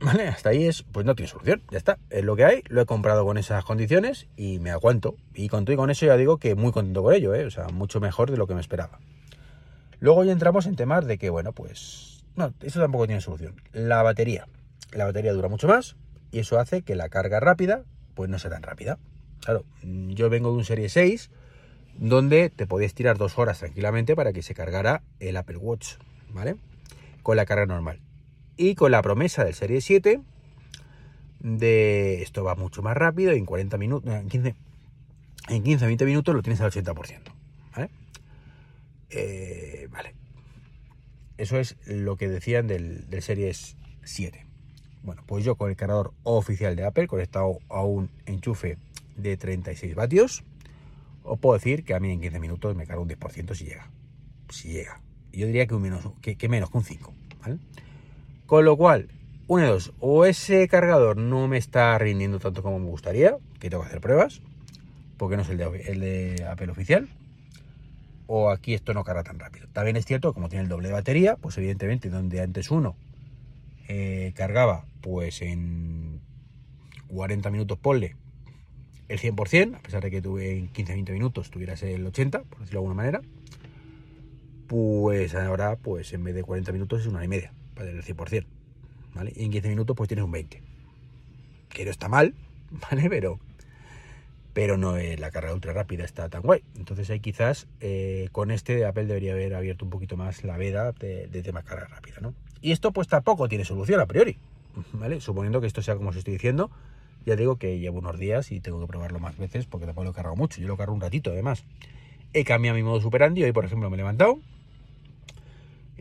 ¿Vale? 0.00 0.28
Hasta 0.28 0.50
ahí 0.50 0.66
es, 0.66 0.82
pues 0.82 1.04
no 1.04 1.14
tiene 1.14 1.30
solución, 1.30 1.62
ya 1.70 1.76
está, 1.76 1.98
es 2.08 2.24
lo 2.24 2.34
que 2.34 2.44
hay, 2.44 2.62
lo 2.68 2.80
he 2.80 2.86
comprado 2.86 3.24
con 3.24 3.36
esas 3.36 3.64
condiciones 3.64 4.28
y 4.36 4.58
me 4.58 4.70
aguanto. 4.70 5.16
Y 5.34 5.48
con 5.48 5.64
todo 5.64 5.74
y 5.74 5.76
con 5.76 5.90
eso 5.90 6.06
ya 6.06 6.16
digo 6.16 6.38
que 6.38 6.54
muy 6.54 6.72
contento 6.72 7.02
con 7.02 7.14
ello, 7.14 7.34
¿eh? 7.34 7.44
o 7.44 7.50
sea, 7.50 7.68
mucho 7.68 8.00
mejor 8.00 8.30
de 8.30 8.38
lo 8.38 8.46
que 8.46 8.54
me 8.54 8.60
esperaba. 8.60 8.98
Luego 9.98 10.24
ya 10.24 10.32
entramos 10.32 10.66
en 10.66 10.76
temas 10.76 11.06
de 11.06 11.18
que, 11.18 11.28
bueno, 11.28 11.52
pues 11.52 12.24
no, 12.34 12.54
eso 12.62 12.80
tampoco 12.80 13.06
tiene 13.06 13.20
solución. 13.20 13.60
La 13.72 14.02
batería. 14.02 14.46
La 14.92 15.04
batería 15.04 15.32
dura 15.32 15.48
mucho 15.48 15.68
más 15.68 15.96
y 16.32 16.38
eso 16.38 16.58
hace 16.58 16.82
que 16.82 16.94
la 16.94 17.08
carga 17.08 17.38
rápida 17.38 17.84
pues 18.14 18.30
no 18.30 18.38
sea 18.38 18.50
tan 18.50 18.62
rápida. 18.62 18.98
Claro, 19.40 19.64
yo 19.82 20.30
vengo 20.30 20.50
de 20.50 20.56
un 20.56 20.64
Serie 20.64 20.88
6 20.88 21.30
donde 21.98 22.50
te 22.50 22.66
podías 22.66 22.94
tirar 22.94 23.18
dos 23.18 23.38
horas 23.38 23.58
tranquilamente 23.58 24.16
para 24.16 24.32
que 24.32 24.42
se 24.42 24.54
cargara 24.54 25.02
el 25.18 25.36
Apple 25.36 25.58
Watch, 25.58 25.96
¿vale? 26.30 26.56
Con 27.22 27.36
la 27.36 27.44
carga 27.44 27.66
normal. 27.66 28.00
Y 28.62 28.74
con 28.74 28.90
la 28.90 29.00
promesa 29.00 29.42
del 29.42 29.54
Serie 29.54 29.80
7 29.80 30.20
de 31.38 32.20
esto 32.20 32.44
va 32.44 32.56
mucho 32.56 32.82
más 32.82 32.94
rápido, 32.94 33.32
en 33.32 33.46
40 33.46 33.78
minutos, 33.78 34.12
en 34.12 34.28
15, 34.28 34.54
en 35.48 35.62
15 35.62 35.86
20 35.86 36.04
minutos 36.04 36.34
lo 36.34 36.42
tienes 36.42 36.60
al 36.60 36.70
80%, 36.70 37.20
¿vale? 37.74 37.88
Eh, 39.08 39.88
vale. 39.90 40.14
Eso 41.38 41.56
es 41.56 41.78
lo 41.86 42.16
que 42.16 42.28
decían 42.28 42.66
del, 42.66 43.08
del 43.08 43.22
Series 43.22 43.78
7. 44.04 44.44
Bueno, 45.04 45.22
pues 45.26 45.42
yo 45.42 45.54
con 45.54 45.70
el 45.70 45.76
cargador 45.76 46.12
oficial 46.22 46.76
de 46.76 46.84
Apple, 46.84 47.06
conectado 47.06 47.60
a 47.70 47.82
un 47.82 48.10
enchufe 48.26 48.76
de 49.16 49.38
36 49.38 49.94
vatios, 49.94 50.44
os 51.22 51.38
puedo 51.38 51.54
decir 51.54 51.82
que 51.82 51.94
a 51.94 51.98
mí 51.98 52.10
en 52.10 52.20
15 52.20 52.38
minutos 52.38 52.76
me 52.76 52.86
carga 52.86 53.00
un 53.00 53.08
10% 53.08 53.54
si 53.54 53.64
llega. 53.64 53.90
Si 54.50 54.68
llega. 54.68 55.00
Yo 55.32 55.46
diría 55.46 55.66
que, 55.66 55.74
menos, 55.76 56.04
que, 56.20 56.48
menos 56.50 56.70
que 56.70 56.76
un 56.76 56.84
5. 56.84 57.14
Con 58.50 58.64
lo 58.64 58.76
cual, 58.76 59.06
una 59.46 59.62
de 59.62 59.70
dos, 59.70 59.92
o 60.00 60.24
ese 60.24 60.66
cargador 60.66 61.16
no 61.16 61.46
me 61.46 61.56
está 61.56 61.96
rindiendo 61.98 62.40
tanto 62.40 62.64
como 62.64 62.80
me 62.80 62.90
gustaría, 62.90 63.36
que 63.60 63.70
tengo 63.70 63.84
que 63.84 63.90
hacer 63.90 64.00
pruebas, 64.00 64.42
porque 65.18 65.36
no 65.36 65.42
es 65.42 65.50
el 65.50 65.56
de, 65.56 65.84
el 65.86 66.00
de 66.00 66.44
Apple 66.50 66.72
oficial, 66.72 67.08
o 68.26 68.50
aquí 68.50 68.74
esto 68.74 68.92
no 68.92 69.04
carga 69.04 69.22
tan 69.22 69.38
rápido. 69.38 69.68
También 69.72 69.94
es 69.94 70.04
cierto, 70.04 70.34
como 70.34 70.48
tiene 70.48 70.64
el 70.64 70.68
doble 70.68 70.88
de 70.88 70.94
batería, 70.94 71.36
pues 71.36 71.58
evidentemente 71.58 72.10
donde 72.10 72.40
antes 72.40 72.72
uno 72.72 72.96
eh, 73.86 74.32
cargaba 74.34 74.84
pues 75.00 75.42
en 75.42 76.18
40 77.06 77.52
minutos 77.52 77.78
ponle 77.78 78.16
el 79.06 79.20
100%, 79.20 79.76
a 79.76 79.78
pesar 79.78 80.02
de 80.02 80.10
que 80.10 80.20
tuve 80.20 80.58
en 80.58 80.72
15-20 80.72 81.12
minutos 81.12 81.52
tuvieras 81.52 81.84
el 81.84 82.04
80, 82.04 82.40
por 82.40 82.58
decirlo 82.58 82.80
de 82.80 82.84
alguna 82.84 82.94
manera, 82.94 83.20
pues 84.66 85.36
ahora 85.36 85.76
pues 85.76 86.12
en 86.14 86.24
vez 86.24 86.34
de 86.34 86.42
40 86.42 86.72
minutos 86.72 87.02
es 87.02 87.06
una 87.06 87.18
hora 87.18 87.26
y 87.26 87.28
media 87.28 87.52
para 87.74 87.86
tener 87.88 88.04
el 88.04 88.16
100%, 88.16 88.46
¿vale? 89.14 89.32
Y 89.34 89.44
en 89.44 89.50
15 89.50 89.68
minutos 89.68 89.96
pues 89.96 90.08
tienes 90.08 90.24
un 90.24 90.32
20, 90.32 90.62
que 91.68 91.84
no 91.84 91.90
está 91.90 92.08
mal, 92.08 92.34
¿vale? 92.90 93.08
Pero, 93.08 93.38
pero 94.52 94.76
no 94.76 94.96
es 94.96 95.18
la 95.20 95.30
carga 95.30 95.52
ultra 95.52 95.72
rápida 95.72 96.04
está 96.04 96.28
tan 96.28 96.42
guay. 96.42 96.62
Entonces 96.76 97.08
ahí 97.10 97.20
quizás 97.20 97.66
eh, 97.80 98.28
con 98.32 98.50
este 98.50 98.84
Apple 98.84 99.06
debería 99.06 99.32
haber 99.32 99.54
abierto 99.54 99.84
un 99.84 99.90
poquito 99.90 100.16
más 100.16 100.44
la 100.44 100.56
veda 100.56 100.92
de, 100.92 101.26
de 101.28 101.42
tema 101.42 101.62
carga 101.62 101.86
rápida, 101.86 102.16
¿no? 102.20 102.34
Y 102.60 102.72
esto 102.72 102.92
pues 102.92 103.08
tampoco 103.08 103.48
tiene 103.48 103.64
solución 103.64 104.00
a 104.00 104.06
priori, 104.06 104.36
¿vale? 104.92 105.20
Suponiendo 105.20 105.60
que 105.60 105.66
esto 105.66 105.82
sea 105.82 105.96
como 105.96 106.10
os 106.10 106.16
estoy 106.16 106.34
diciendo, 106.34 106.70
ya 107.26 107.36
digo 107.36 107.56
que 107.56 107.78
llevo 107.78 107.98
unos 107.98 108.18
días 108.18 108.50
y 108.52 108.60
tengo 108.60 108.80
que 108.80 108.86
probarlo 108.86 109.18
más 109.18 109.36
veces 109.36 109.66
porque 109.66 109.86
tampoco 109.86 110.04
lo 110.04 110.10
he 110.10 110.14
cargado 110.14 110.36
mucho, 110.36 110.60
yo 110.60 110.68
lo 110.68 110.76
cargo 110.76 110.94
un 110.94 111.00
ratito 111.00 111.30
además. 111.30 111.64
He 112.32 112.44
cambiado 112.44 112.76
mi 112.76 112.82
modo 112.82 113.00
superandi, 113.00 113.42
hoy 113.42 113.52
por 113.52 113.64
ejemplo 113.64 113.90
me 113.90 113.96
he 113.96 113.98
levantado, 113.98 114.38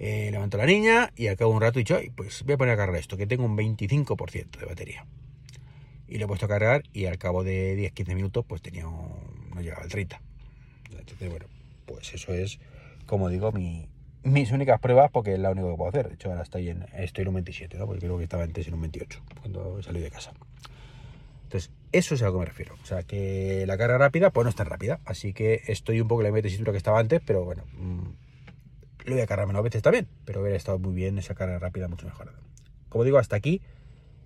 eh, 0.02 0.30
levanto 0.32 0.58
la 0.58 0.66
niña 0.66 1.12
y 1.18 1.28
al 1.28 1.36
cabo 1.36 1.52
de 1.52 1.58
un 1.58 1.62
rato 1.62 1.78
he 1.78 1.82
dicho, 1.82 2.00
pues 2.16 2.44
voy 2.44 2.54
a 2.54 2.58
poner 2.58 2.74
a 2.74 2.78
cargar 2.78 2.98
esto, 2.98 3.18
que 3.18 3.28
tengo 3.28 3.44
un 3.44 3.58
25% 3.58 4.58
de 4.58 4.66
batería. 4.66 5.06
Y 6.08 6.18
lo 6.18 6.26
he 6.26 6.28
puesto 6.28 6.46
a 6.46 6.50
cargar 6.50 6.84
y 6.94 7.06
al 7.06 7.18
cabo 7.18 7.44
de 7.44 7.92
10-15 7.94 8.16
minutos 8.16 8.46
pues 8.48 8.62
tenía 8.62 8.84
no 8.84 9.62
llegaba 9.62 9.84
al 9.84 9.90
30. 9.90 10.22
Entonces 10.98 11.30
bueno, 11.30 11.48
pues 11.86 12.14
eso 12.14 12.34
es, 12.34 12.60
como 13.06 13.28
digo, 13.28 13.52
mi, 13.52 13.90
mis 14.24 14.52
únicas 14.54 14.80
pruebas 14.80 15.12
porque 15.12 15.34
es 15.34 15.40
la 15.40 15.52
única 15.52 15.70
que 15.70 15.76
puedo 15.76 15.90
hacer. 15.90 16.08
De 16.08 16.16
hecho, 16.16 16.30
ahora 16.30 16.44
estoy 16.44 16.70
en, 16.70 16.86
estoy 16.94 17.24
en 17.24 17.28
un 17.28 17.34
27, 17.36 17.78
¿no? 17.78 17.86
Porque 17.86 18.00
creo 18.00 18.18
que 18.18 18.24
estaba 18.24 18.44
antes 18.44 18.68
en 18.70 18.76
un 18.76 18.82
28 18.82 19.22
cuando 19.42 19.84
salí 19.84 20.00
de 20.00 20.10
casa. 20.10 20.32
Entonces, 21.44 21.72
eso 21.92 22.16
es 22.16 22.22
a 22.22 22.28
lo 22.28 22.34
que 22.34 22.40
me 22.40 22.46
refiero. 22.46 22.76
O 22.82 22.86
sea, 22.86 23.04
que 23.04 23.66
la 23.68 23.78
carga 23.78 23.98
rápida, 23.98 24.30
pues 24.30 24.46
no 24.46 24.50
es 24.50 24.56
tan 24.56 24.68
rápida. 24.68 25.02
Así 25.04 25.34
que 25.34 25.64
estoy 25.68 26.00
un 26.00 26.08
poco 26.08 26.24
en 26.24 26.34
la 26.34 26.42
tesitura 26.42 26.72
que 26.72 26.78
estaba 26.78 27.00
antes, 27.00 27.22
pero 27.26 27.44
bueno, 27.44 27.64
mm, 27.74 28.29
lo 29.10 29.16
voy 29.16 29.24
a 29.24 29.28
cargar 29.28 29.48
menos 29.48 29.64
veces 29.64 29.82
también. 29.82 30.08
Pero 30.26 30.42
hubiera 30.42 30.58
estado 30.58 30.80
muy 30.80 30.94
bien 30.94 31.18
esa 31.18 31.36
carga 31.36 31.60
rápida, 31.60 31.88
mucho 31.88 32.06
mejor. 32.06 32.34
Como 32.90 33.04
digo, 33.04 33.18
hasta 33.18 33.36
aquí 33.36 33.62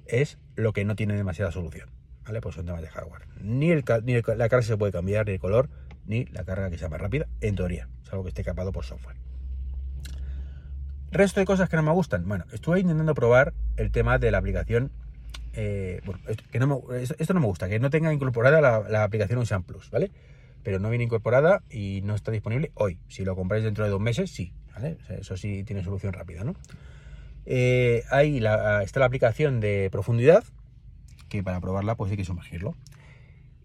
es 0.05 0.37
lo 0.55 0.73
que 0.73 0.85
no 0.85 0.95
tiene 0.95 1.15
demasiada 1.15 1.51
solución. 1.51 1.89
¿Vale? 2.25 2.39
Pues 2.39 2.55
son 2.55 2.65
temas 2.65 2.81
de 2.81 2.87
hardware. 2.87 3.27
Ni, 3.41 3.73
la 3.73 4.49
carga 4.49 4.61
se 4.61 4.77
puede 4.77 4.91
cambiar, 4.91 5.25
ni 5.25 5.33
el 5.33 5.39
color, 5.39 5.69
ni 6.05 6.25
la 6.25 6.43
carga 6.45 6.69
que 6.69 6.77
sea 6.77 6.89
más 6.89 7.01
rápida, 7.01 7.27
en 7.41 7.55
teoría. 7.55 7.89
Es 8.03 8.11
algo 8.11 8.23
que 8.23 8.29
esté 8.29 8.43
capado 8.43 8.71
por 8.71 8.85
software. 8.85 9.17
Resto 11.11 11.39
de 11.39 11.45
cosas 11.45 11.69
que 11.69 11.75
no 11.75 11.83
me 11.83 11.91
gustan. 11.91 12.27
Bueno, 12.27 12.45
estuve 12.51 12.79
intentando 12.79 13.13
probar 13.13 13.53
el 13.77 13.91
tema 13.91 14.17
de 14.17 14.31
la 14.31 14.39
aplicación. 14.39 14.91
Eh, 15.53 16.01
bueno, 16.05 16.21
que 16.51 16.59
no 16.59 16.81
esto 16.93 17.33
no 17.35 17.39
me 17.39 17.45
gusta, 17.45 17.69
que 17.69 17.79
no 17.79 17.91
tenga 17.91 18.11
incorporada 18.11 18.59
la, 18.61 19.03
aplicación 19.03 19.37
Ocean 19.37 19.63
Plus, 19.63 19.91
¿vale? 19.91 20.11
Pero 20.63 20.79
no 20.79 20.89
viene 20.89 21.05
incorporada 21.05 21.63
y 21.70 22.01
no 22.03 22.15
está 22.15 22.32
disponible 22.32 22.72
hoy. 22.75 23.00
Si 23.08 23.24
lo 23.24 23.36
compráis 23.36 23.63
dentro 23.63 23.84
de 23.84 23.91
dos 23.91 24.00
meses, 24.00 24.32
sí, 24.32 24.53
¿vale? 24.74 24.98
eso 25.10 25.38
sí 25.38 25.63
tiene 25.63 25.84
solución 25.84 26.13
rápida, 26.13 26.43
¿no? 26.43 26.55
Eh, 27.46 28.03
ahí 28.10 28.38
está 28.84 29.00
la 29.00 29.05
aplicación 29.05 29.60
de 29.60 29.89
profundidad, 29.91 30.43
que 31.29 31.43
para 31.43 31.60
probarla 31.60 31.96
pues 31.96 32.12
hay 32.12 32.17
que 32.17 32.25
sumergirlo. 32.25 32.75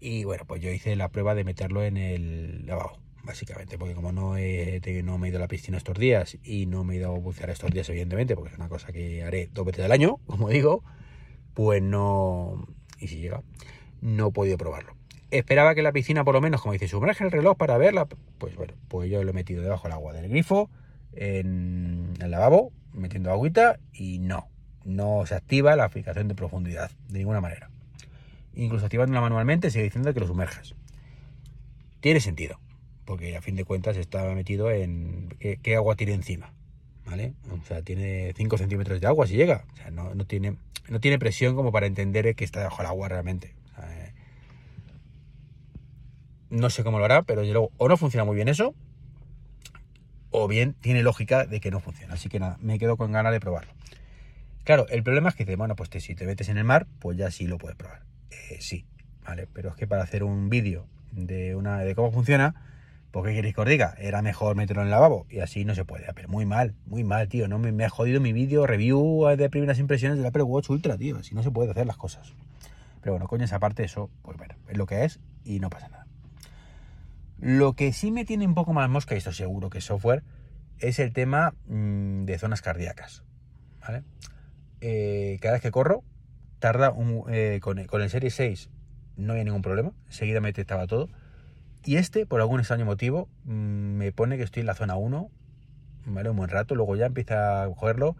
Y 0.01 0.23
bueno, 0.23 0.45
pues 0.45 0.61
yo 0.61 0.69
hice 0.69 0.95
la 0.95 1.09
prueba 1.09 1.35
de 1.35 1.43
meterlo 1.43 1.83
en 1.83 1.97
el 1.97 2.65
lavabo 2.65 2.99
básicamente, 3.23 3.77
porque 3.77 3.93
como 3.93 4.11
no 4.11 4.37
he, 4.37 4.81
no 5.03 5.17
me 5.17 5.27
he 5.27 5.29
ido 5.29 5.37
a 5.37 5.41
la 5.41 5.47
piscina 5.47 5.77
estos 5.77 5.97
días 5.97 6.37
y 6.43 6.65
no 6.65 6.83
me 6.83 6.95
he 6.95 6.97
ido 6.97 7.13
a 7.13 7.19
bucear 7.19 7.49
estos 7.49 7.71
días, 7.71 7.89
evidentemente, 7.89 8.35
porque 8.35 8.51
es 8.51 8.57
una 8.57 8.69
cosa 8.69 8.91
que 8.91 9.23
haré 9.23 9.49
dos 9.53 9.65
veces 9.65 9.85
al 9.85 9.91
año, 9.91 10.17
como 10.25 10.49
digo, 10.49 10.83
pues 11.53 11.81
no, 11.81 12.65
y 12.99 13.07
si 13.07 13.19
llega, 13.19 13.43
no 14.01 14.27
he 14.27 14.31
podido 14.31 14.57
probarlo. 14.57 14.98
Esperaba 15.31 15.75
que 15.75 15.83
la 15.83 15.91
piscina, 15.91 16.23
por 16.23 16.33
lo 16.33 16.41
menos, 16.41 16.61
como 16.61 16.73
dice, 16.73 16.87
sumerge 16.87 17.23
el 17.23 17.31
reloj 17.31 17.55
para 17.57 17.77
verla, 17.77 18.07
pues 18.37 18.55
bueno, 18.55 18.73
pues 18.87 19.09
yo 19.09 19.23
lo 19.23 19.29
he 19.29 19.33
metido 19.33 19.61
debajo 19.61 19.83
del 19.83 19.93
agua 19.93 20.13
del 20.13 20.29
grifo, 20.29 20.69
en 21.13 22.13
el 22.19 22.31
lavabo, 22.31 22.71
metiendo 22.93 23.31
agüita, 23.31 23.79
y 23.93 24.19
no, 24.19 24.47
no 24.85 25.25
se 25.25 25.35
activa 25.35 25.75
la 25.75 25.85
aplicación 25.85 26.27
de 26.27 26.35
profundidad, 26.35 26.91
de 27.07 27.19
ninguna 27.19 27.41
manera. 27.41 27.69
Incluso 28.55 28.85
activándola 28.85 29.21
manualmente 29.21 29.69
sigue 29.69 29.83
diciendo 29.83 30.13
que 30.13 30.19
lo 30.19 30.27
sumerjas. 30.27 30.75
Tiene 32.01 32.19
sentido 32.19 32.59
porque 33.09 33.35
a 33.35 33.41
fin 33.41 33.55
de 33.55 33.65
cuentas 33.65 33.97
estaba 33.97 34.35
metido 34.35 34.69
en 34.69 35.35
qué, 35.39 35.75
agua 35.75 35.95
tiene 35.95 36.13
encima, 36.13 36.53
¿vale? 37.07 37.33
O 37.49 37.65
sea, 37.65 37.81
tiene 37.81 38.33
5 38.37 38.59
centímetros 38.59 39.01
de 39.01 39.07
agua 39.07 39.25
si 39.25 39.35
llega, 39.35 39.65
o 39.73 39.75
sea, 39.77 39.89
no, 39.89 40.13
tiene, 40.27 40.57
no 40.89 40.99
tiene 40.99 41.17
presión 41.17 41.55
como 41.55 41.71
para 41.71 41.87
entender 41.87 42.35
que 42.35 42.43
está 42.43 42.59
debajo 42.59 42.77
del 42.77 42.85
agua 42.85 43.09
realmente. 43.09 43.55
No 46.49 46.69
sé 46.69 46.83
cómo 46.83 46.99
lo 46.99 47.05
hará, 47.05 47.23
pero 47.23 47.43
luego 47.43 47.71
o 47.77 47.87
no 47.87 47.97
funciona 47.97 48.25
muy 48.25 48.35
bien 48.35 48.47
eso, 48.47 48.73
o 50.31 50.47
bien 50.47 50.73
tiene 50.73 51.03
lógica 51.03 51.45
de 51.45 51.59
que 51.59 51.71
no 51.71 51.79
funciona. 51.79 52.13
Así 52.13 52.29
que 52.29 52.39
nada, 52.39 52.57
me 52.61 52.79
quedo 52.79 52.97
con 52.97 53.11
ganas 53.11 53.31
de 53.31 53.39
probarlo. 53.39 53.71
Claro, 54.63 54.87
el 54.89 55.03
problema 55.03 55.29
es 55.29 55.35
que 55.35 55.45
dice, 55.45 55.55
bueno, 55.55 55.75
pues 55.75 55.89
si 56.03 56.15
te 56.15 56.25
metes 56.25 56.49
en 56.49 56.57
el 56.57 56.63
mar, 56.63 56.87
pues 56.99 57.17
ya 57.17 57.31
sí 57.31 57.47
lo 57.47 57.57
puedes 57.57 57.77
probar. 57.77 58.01
Eh, 58.31 58.57
sí, 58.59 58.85
¿vale? 59.25 59.47
Pero 59.51 59.69
es 59.69 59.75
que 59.75 59.87
para 59.87 60.03
hacer 60.03 60.23
un 60.23 60.49
vídeo 60.49 60.85
de, 61.11 61.55
una, 61.55 61.79
de 61.79 61.95
cómo 61.95 62.11
funciona, 62.11 62.55
¿Por 63.11 63.25
qué 63.25 63.33
queréis 63.33 63.55
que 63.55 63.61
os 63.61 63.67
diga? 63.67 63.95
Era 63.97 64.21
mejor 64.21 64.55
meterlo 64.55 64.83
en 64.83 64.91
lavabo. 64.91 65.25
Y 65.29 65.39
así 65.39 65.65
no 65.65 65.73
se 65.73 65.83
puede. 65.83 66.05
Pero 66.13 66.29
muy 66.29 66.45
mal, 66.45 66.75
muy 66.85 67.03
mal, 67.03 67.27
tío. 67.27 67.47
No 67.47 67.57
me, 67.57 67.83
ha 67.83 67.89
jodido 67.89 68.21
mi 68.21 68.33
vídeo 68.33 68.67
review 68.67 69.25
de 69.35 69.49
primeras 69.49 69.79
impresiones 69.79 70.17
del 70.17 70.27
Apple 70.27 70.43
Watch 70.43 70.69
Ultra, 70.69 70.95
tío. 70.95 71.17
Así 71.17 71.33
no 71.33 71.41
se 71.41 71.49
puede 71.49 71.71
hacer 71.71 71.87
las 71.87 71.97
cosas. 71.97 72.33
Pero 73.01 73.13
bueno, 73.13 73.27
coño, 73.27 73.45
esa 73.45 73.59
parte, 73.59 73.83
eso, 73.83 74.11
pues 74.21 74.37
bueno, 74.37 74.55
es 74.67 74.77
lo 74.77 74.85
que 74.85 75.05
es 75.05 75.19
y 75.43 75.59
no 75.59 75.71
pasa 75.71 75.87
nada. 75.89 75.98
Lo 77.39 77.73
que 77.73 77.93
sí 77.93 78.11
me 78.11 78.25
tiene 78.25 78.45
un 78.45 78.53
poco 78.53 78.73
más 78.73 78.89
mosca, 78.89 79.15
y 79.15 79.17
esto 79.17 79.31
seguro 79.31 79.69
que 79.69 79.77
es 79.77 79.85
software, 79.85 80.23
es 80.79 80.99
el 80.99 81.13
tema 81.13 81.53
mm, 81.67 82.25
de 82.25 82.37
zonas 82.37 82.61
cardíacas. 82.61 83.23
Eh, 84.81 85.39
cada 85.41 85.53
vez 85.53 85.61
que 85.61 85.71
corro, 85.71 86.03
tarda 86.59 86.91
un, 86.91 87.23
eh, 87.29 87.59
con, 87.61 87.79
el 87.79 88.09
Series 88.09 88.35
6 88.35 88.69
no 89.17 89.33
hay 89.33 89.43
ningún 89.43 89.61
problema. 89.61 89.91
Enseguida 90.07 90.39
me 90.41 90.49
detectaba 90.49 90.87
todo 90.87 91.09
y 91.85 91.95
este, 91.95 92.25
por 92.25 92.41
algún 92.41 92.59
extraño 92.59 92.85
motivo, 92.85 93.29
mm, 93.45 93.51
me 93.51 94.11
pone 94.11 94.37
que 94.37 94.43
estoy 94.43 94.61
en 94.61 94.67
la 94.67 94.75
zona 94.75 94.95
1, 94.95 95.29
¿vale? 96.05 96.29
Un 96.29 96.37
buen 96.37 96.49
rato, 96.49 96.75
luego 96.75 96.95
ya 96.95 97.05
empieza 97.05 97.63
a 97.63 97.67
cogerlo. 97.67 98.15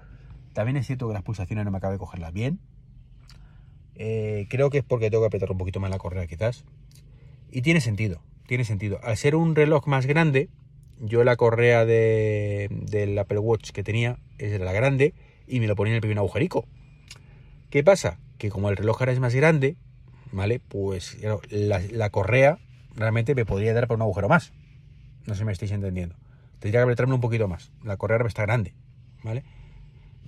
También 0.54 0.78
es 0.78 0.88
cierto 0.88 1.08
que 1.08 1.14
las 1.14 1.24
pulsaciones 1.24 1.66
no 1.66 1.72
me 1.72 1.78
acaba 1.78 1.94
de 1.94 2.00
cogerlas 2.00 2.34
bien. 2.34 2.60
Eh, 3.96 4.48
creo 4.50 4.70
que 4.70 4.80
es 4.80 4.84
porque 4.84 5.10
tengo 5.10 5.24
que 5.24 5.28
apretar 5.28 5.52
un 5.52 5.58
poquito 5.58 5.80
más 5.80 5.92
la 5.92 5.98
correa 5.98 6.26
quizás. 6.26 6.66
Y 7.52 7.62
tiene 7.62 7.82
sentido, 7.82 8.22
tiene 8.50 8.66
sentido. 8.66 9.00
Al 9.04 9.16
ser 9.16 9.36
un 9.36 9.56
reloj 9.56 9.86
más 9.86 10.08
grande, 10.08 10.50
yo 11.00 11.24
la 11.24 11.36
correa 11.36 11.86
de, 11.86 12.68
del 12.72 13.16
Apple 13.20 13.38
Watch 13.38 13.70
que 13.70 13.84
tenía 13.84 14.18
era 14.40 14.66
la 14.66 14.74
grande 14.74 15.14
y 15.48 15.60
me 15.60 15.68
lo 15.68 15.76
ponía 15.76 15.92
en 15.92 15.98
el 15.98 16.02
primer 16.02 16.18
agujerico. 16.18 16.66
¿Qué 17.70 17.84
pasa? 17.84 18.18
Que 18.40 18.50
como 18.50 18.70
el 18.70 18.76
reloj 18.76 19.00
ahora 19.00 19.12
es 19.12 19.20
más 19.20 19.36
grande, 19.36 19.78
¿vale? 20.32 20.60
Pues 20.60 21.20
la, 21.52 21.80
la 21.92 22.10
correa 22.10 22.58
realmente 22.96 23.36
me 23.36 23.46
podría 23.46 23.72
dar 23.76 23.88
por 23.88 23.98
un 23.98 24.02
agujero 24.02 24.28
más. 24.28 24.52
No 25.28 25.36
sé 25.36 25.42
si 25.42 25.46
me 25.46 25.52
estáis 25.52 25.72
entendiendo. 25.72 26.16
Tendría 26.58 26.80
que 26.80 26.86
apretarme 26.86 27.14
un 27.14 27.22
poquito 27.22 27.48
más. 27.48 27.72
La 27.84 27.98
correa 27.98 28.18
está 28.26 28.42
grande, 28.48 28.74
¿vale? 29.24 29.44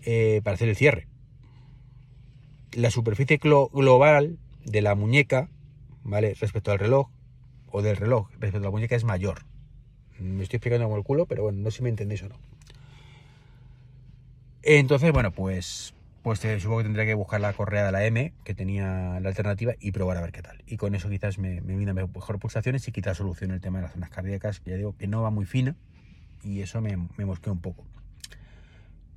Eh, 0.04 0.42
para 0.44 0.54
hacer 0.54 0.70
el 0.70 0.76
cierre. 0.76 1.08
La 2.74 2.92
superficie 2.92 3.38
global 3.38 4.38
de 4.64 4.82
la 4.84 4.94
muñeca, 4.94 5.50
¿vale? 6.04 6.36
Respecto 6.40 6.72
al 6.72 6.78
reloj, 6.78 7.10
o 7.72 7.82
del 7.82 7.98
reloj 7.98 8.30
respecto 8.32 8.58
a 8.58 8.62
la 8.62 8.72
muñeca 8.72 8.96
es 8.96 9.04
mayor. 9.04 9.46
Me 10.20 10.44
estoy 10.44 10.58
explicando 10.58 10.86
como 10.86 10.98
el 10.98 11.04
culo, 11.04 11.26
pero 11.26 11.44
bueno, 11.44 11.60
no 11.60 11.72
sé 11.72 11.78
si 11.78 11.84
me 11.84 11.90
entendéis 11.90 12.24
o 12.24 12.30
no. 12.30 12.36
Entonces, 14.64 15.12
bueno, 15.12 15.32
pues 15.32 15.94
pues 16.22 16.40
supongo 16.40 16.80
que 16.80 16.84
tendría 16.84 17.06
que 17.06 17.16
buscar 17.16 17.42
la 17.42 17.54
correa 17.54 17.86
de 17.86 17.92
la 17.92 18.06
M, 18.06 18.34
que 18.44 18.54
tenía 18.54 19.20
la 19.20 19.30
alternativa, 19.30 19.74
y 19.80 19.92
probar 19.92 20.18
a 20.18 20.22
ver 20.22 20.32
qué 20.32 20.44
tal. 20.44 20.64
Y 20.68 20.78
con 20.78 20.94
eso 20.94 21.10
quizás 21.10 21.40
me, 21.40 21.62
me 21.62 21.94
mejor 21.94 22.40
pulsaciones 22.40 22.88
y 22.88 22.92
quizás 22.92 23.18
solucione 23.18 23.56
el 23.56 23.62
tema 23.62 23.80
de 23.80 23.84
las 23.84 23.94
zonas 23.94 24.12
cardíacas, 24.12 24.60
que 24.60 24.72
ya 24.72 24.78
digo 24.78 24.96
que 24.96 25.08
no 25.08 25.24
va 25.24 25.32
muy 25.32 25.46
fina, 25.46 25.76
y 26.44 26.62
eso 26.62 26.80
me, 26.80 26.96
me 27.18 27.26
mosquea 27.26 27.52
un 27.52 27.62
poco. 27.62 27.86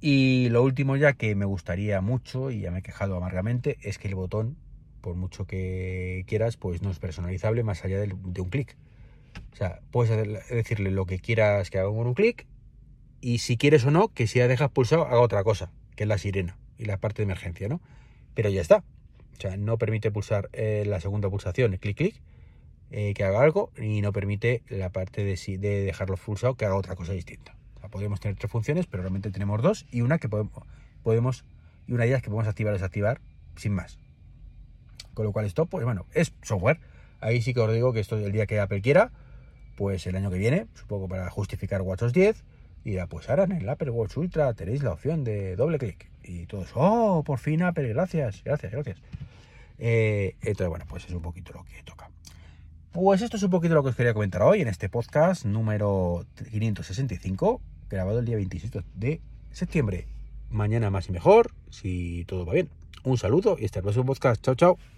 Y 0.01 0.49
lo 0.49 0.63
último 0.63 0.97
ya 0.97 1.13
que 1.13 1.35
me 1.35 1.45
gustaría 1.45 2.01
mucho, 2.01 2.51
y 2.51 2.61
ya 2.61 2.71
me 2.71 2.79
he 2.79 2.83
quejado 2.83 3.17
amargamente, 3.17 3.77
es 3.83 3.99
que 3.99 4.09
el 4.09 4.15
botón, 4.15 4.57
por 5.05 5.17
mucho 5.17 5.45
que 5.45 6.25
quieras, 6.27 6.57
pues 6.57 6.81
no 6.81 6.91
es 6.91 6.99
personalizable 6.99 7.63
más 7.63 7.85
allá 7.85 8.01
de, 8.01 8.15
un 8.15 8.49
clic. 8.49 8.75
O 9.53 9.57
sea, 9.57 9.81
puedes 9.91 10.49
decirle 10.49 10.91
lo 10.91 11.05
que 11.05 11.19
quieras 11.19 11.69
que 11.69 11.79
haga 11.79 11.91
con 11.91 12.07
un 12.07 12.15
clic, 12.15 12.47
y 13.21 13.39
si 13.39 13.59
quieres 13.59 13.85
o 13.85 13.91
no, 13.91 14.09
que 14.09 14.27
si 14.27 14.39
la 14.39 14.49
dejas 14.49 14.71
pulsado 14.71 15.03
haga 15.07 15.21
otra 15.21 15.45
cosa, 15.45 15.71
que 15.95 16.05
es 16.05 16.09
la 16.09 16.17
sirena 16.17 16.57
y 16.79 16.87
la 16.87 16.97
parte 16.97 17.21
de 17.21 17.25
emergencia, 17.25 17.69
¿no? 17.69 17.83
Pero 18.33 18.49
ya 18.49 18.63
está. 18.63 18.83
O 19.37 19.41
sea, 19.41 19.59
no 19.59 19.77
permite 19.77 20.11
pulsar 20.11 20.49
eh, 20.55 20.85
la 20.87 21.01
segunda 21.01 21.29
pulsación, 21.29 21.77
clic 21.77 21.99
clic, 21.99 22.23
eh, 22.91 23.13
que 23.13 23.25
haga 23.25 23.43
algo, 23.43 23.73
y 23.77 24.01
no 24.01 24.11
permite 24.11 24.63
la 24.71 24.89
parte 24.89 25.23
de, 25.23 25.37
de 25.59 25.85
dejarlo 25.85 26.17
pulsado 26.17 26.55
que 26.55 26.65
haga 26.65 26.77
otra 26.77 26.97
cosa 26.97 27.13
distinta. 27.13 27.55
O 27.83 27.91
podemos 27.91 28.21
tener 28.21 28.39
tres 28.39 28.51
funciones, 28.51 28.87
pero 28.87 29.03
realmente 29.03 29.31
tenemos 29.31 29.61
dos, 29.61 29.85
y 29.91 30.01
una 30.01 30.19
que 30.19 30.31
podemos, 30.31 30.65
podemos 31.03 31.45
y 31.87 31.93
una 31.93 32.05
de 32.05 32.09
ellas 32.09 32.23
que 32.23 32.31
podemos 32.31 32.49
activar 32.49 32.73
o 32.73 32.77
desactivar 32.77 33.21
sin 33.57 33.75
más. 33.75 33.99
Con 35.15 35.25
lo 35.25 35.33
cual 35.33 35.47
esto, 35.47 35.67
pues 35.67 35.85
bueno, 35.85 36.07
es 36.13 36.33
software. 36.43 36.81
Ahí 37.21 37.41
sí 37.41 37.55
que 37.55 37.61
os 37.61 37.73
digo 37.73 37.93
que 37.93 38.01
esto 38.01 38.19
el 38.19 38.33
día 38.33 38.47
que 38.47 38.61
Apple 38.61 38.83
quiera, 38.83 39.11
pues 39.77 40.07
el 40.07 40.17
año 40.17 40.31
que 40.31 40.39
viene, 40.39 40.67
supongo 40.75 41.09
para 41.09 41.31
justificar 41.31 41.83
WatchOS 41.83 42.13
10, 42.13 42.45
y 42.85 42.99
pues 43.09 43.31
ahora 43.31 43.45
en 43.45 43.53
el 43.53 43.69
Apple 43.69 43.91
Watch 43.91 44.17
Ultra 44.19 44.53
tenéis 44.53 44.83
la 44.83 44.93
opción 44.93 45.25
de 45.25 45.57
doble 45.57 45.79
clic. 45.79 46.11
Y 46.23 46.47
todos, 46.47 46.71
oh, 46.75 47.23
por 47.25 47.39
fin 47.39 47.63
Apple, 47.63 47.89
gracias, 47.89 48.43
gracias, 48.45 48.73
gracias. 48.73 48.99
Eh, 49.79 50.37
entonces, 50.43 50.69
bueno, 50.69 50.85
pues 50.89 51.05
es 51.07 51.13
un 51.13 51.23
poquito 51.23 51.53
lo 51.53 51.65
que 51.65 51.83
toca. 51.83 52.11
Pues 52.93 53.23
esto 53.23 53.37
es 53.37 53.43
un 53.43 53.51
poquito 53.51 53.75
lo 53.75 53.83
que 53.83 53.89
os 53.89 53.97
quería 53.97 54.15
comentar 54.15 54.43
hoy 54.43 54.61
en 54.61 54.69
este 54.69 54.89
podcast 54.89 55.45
número 55.47 56.27
565, 56.51 57.61
grabado 57.91 58.21
el 58.21 58.27
día 58.27 58.37
27 58.37 58.85
de 58.95 59.21
septiembre. 59.51 60.07
Mañana 60.51 60.91
más 60.91 61.09
y 61.09 61.13
mejor, 61.13 61.53
si 61.71 62.25
todo 62.27 62.45
va 62.45 62.53
bien. 62.53 62.69
Un 63.03 63.19
saludo 63.19 63.57
y 63.59 63.65
hasta 63.65 63.81
el 63.81 63.83
próximo 63.83 64.07
podcast. 64.07 64.43
Chao, 64.43 64.55
chao. 64.55 64.94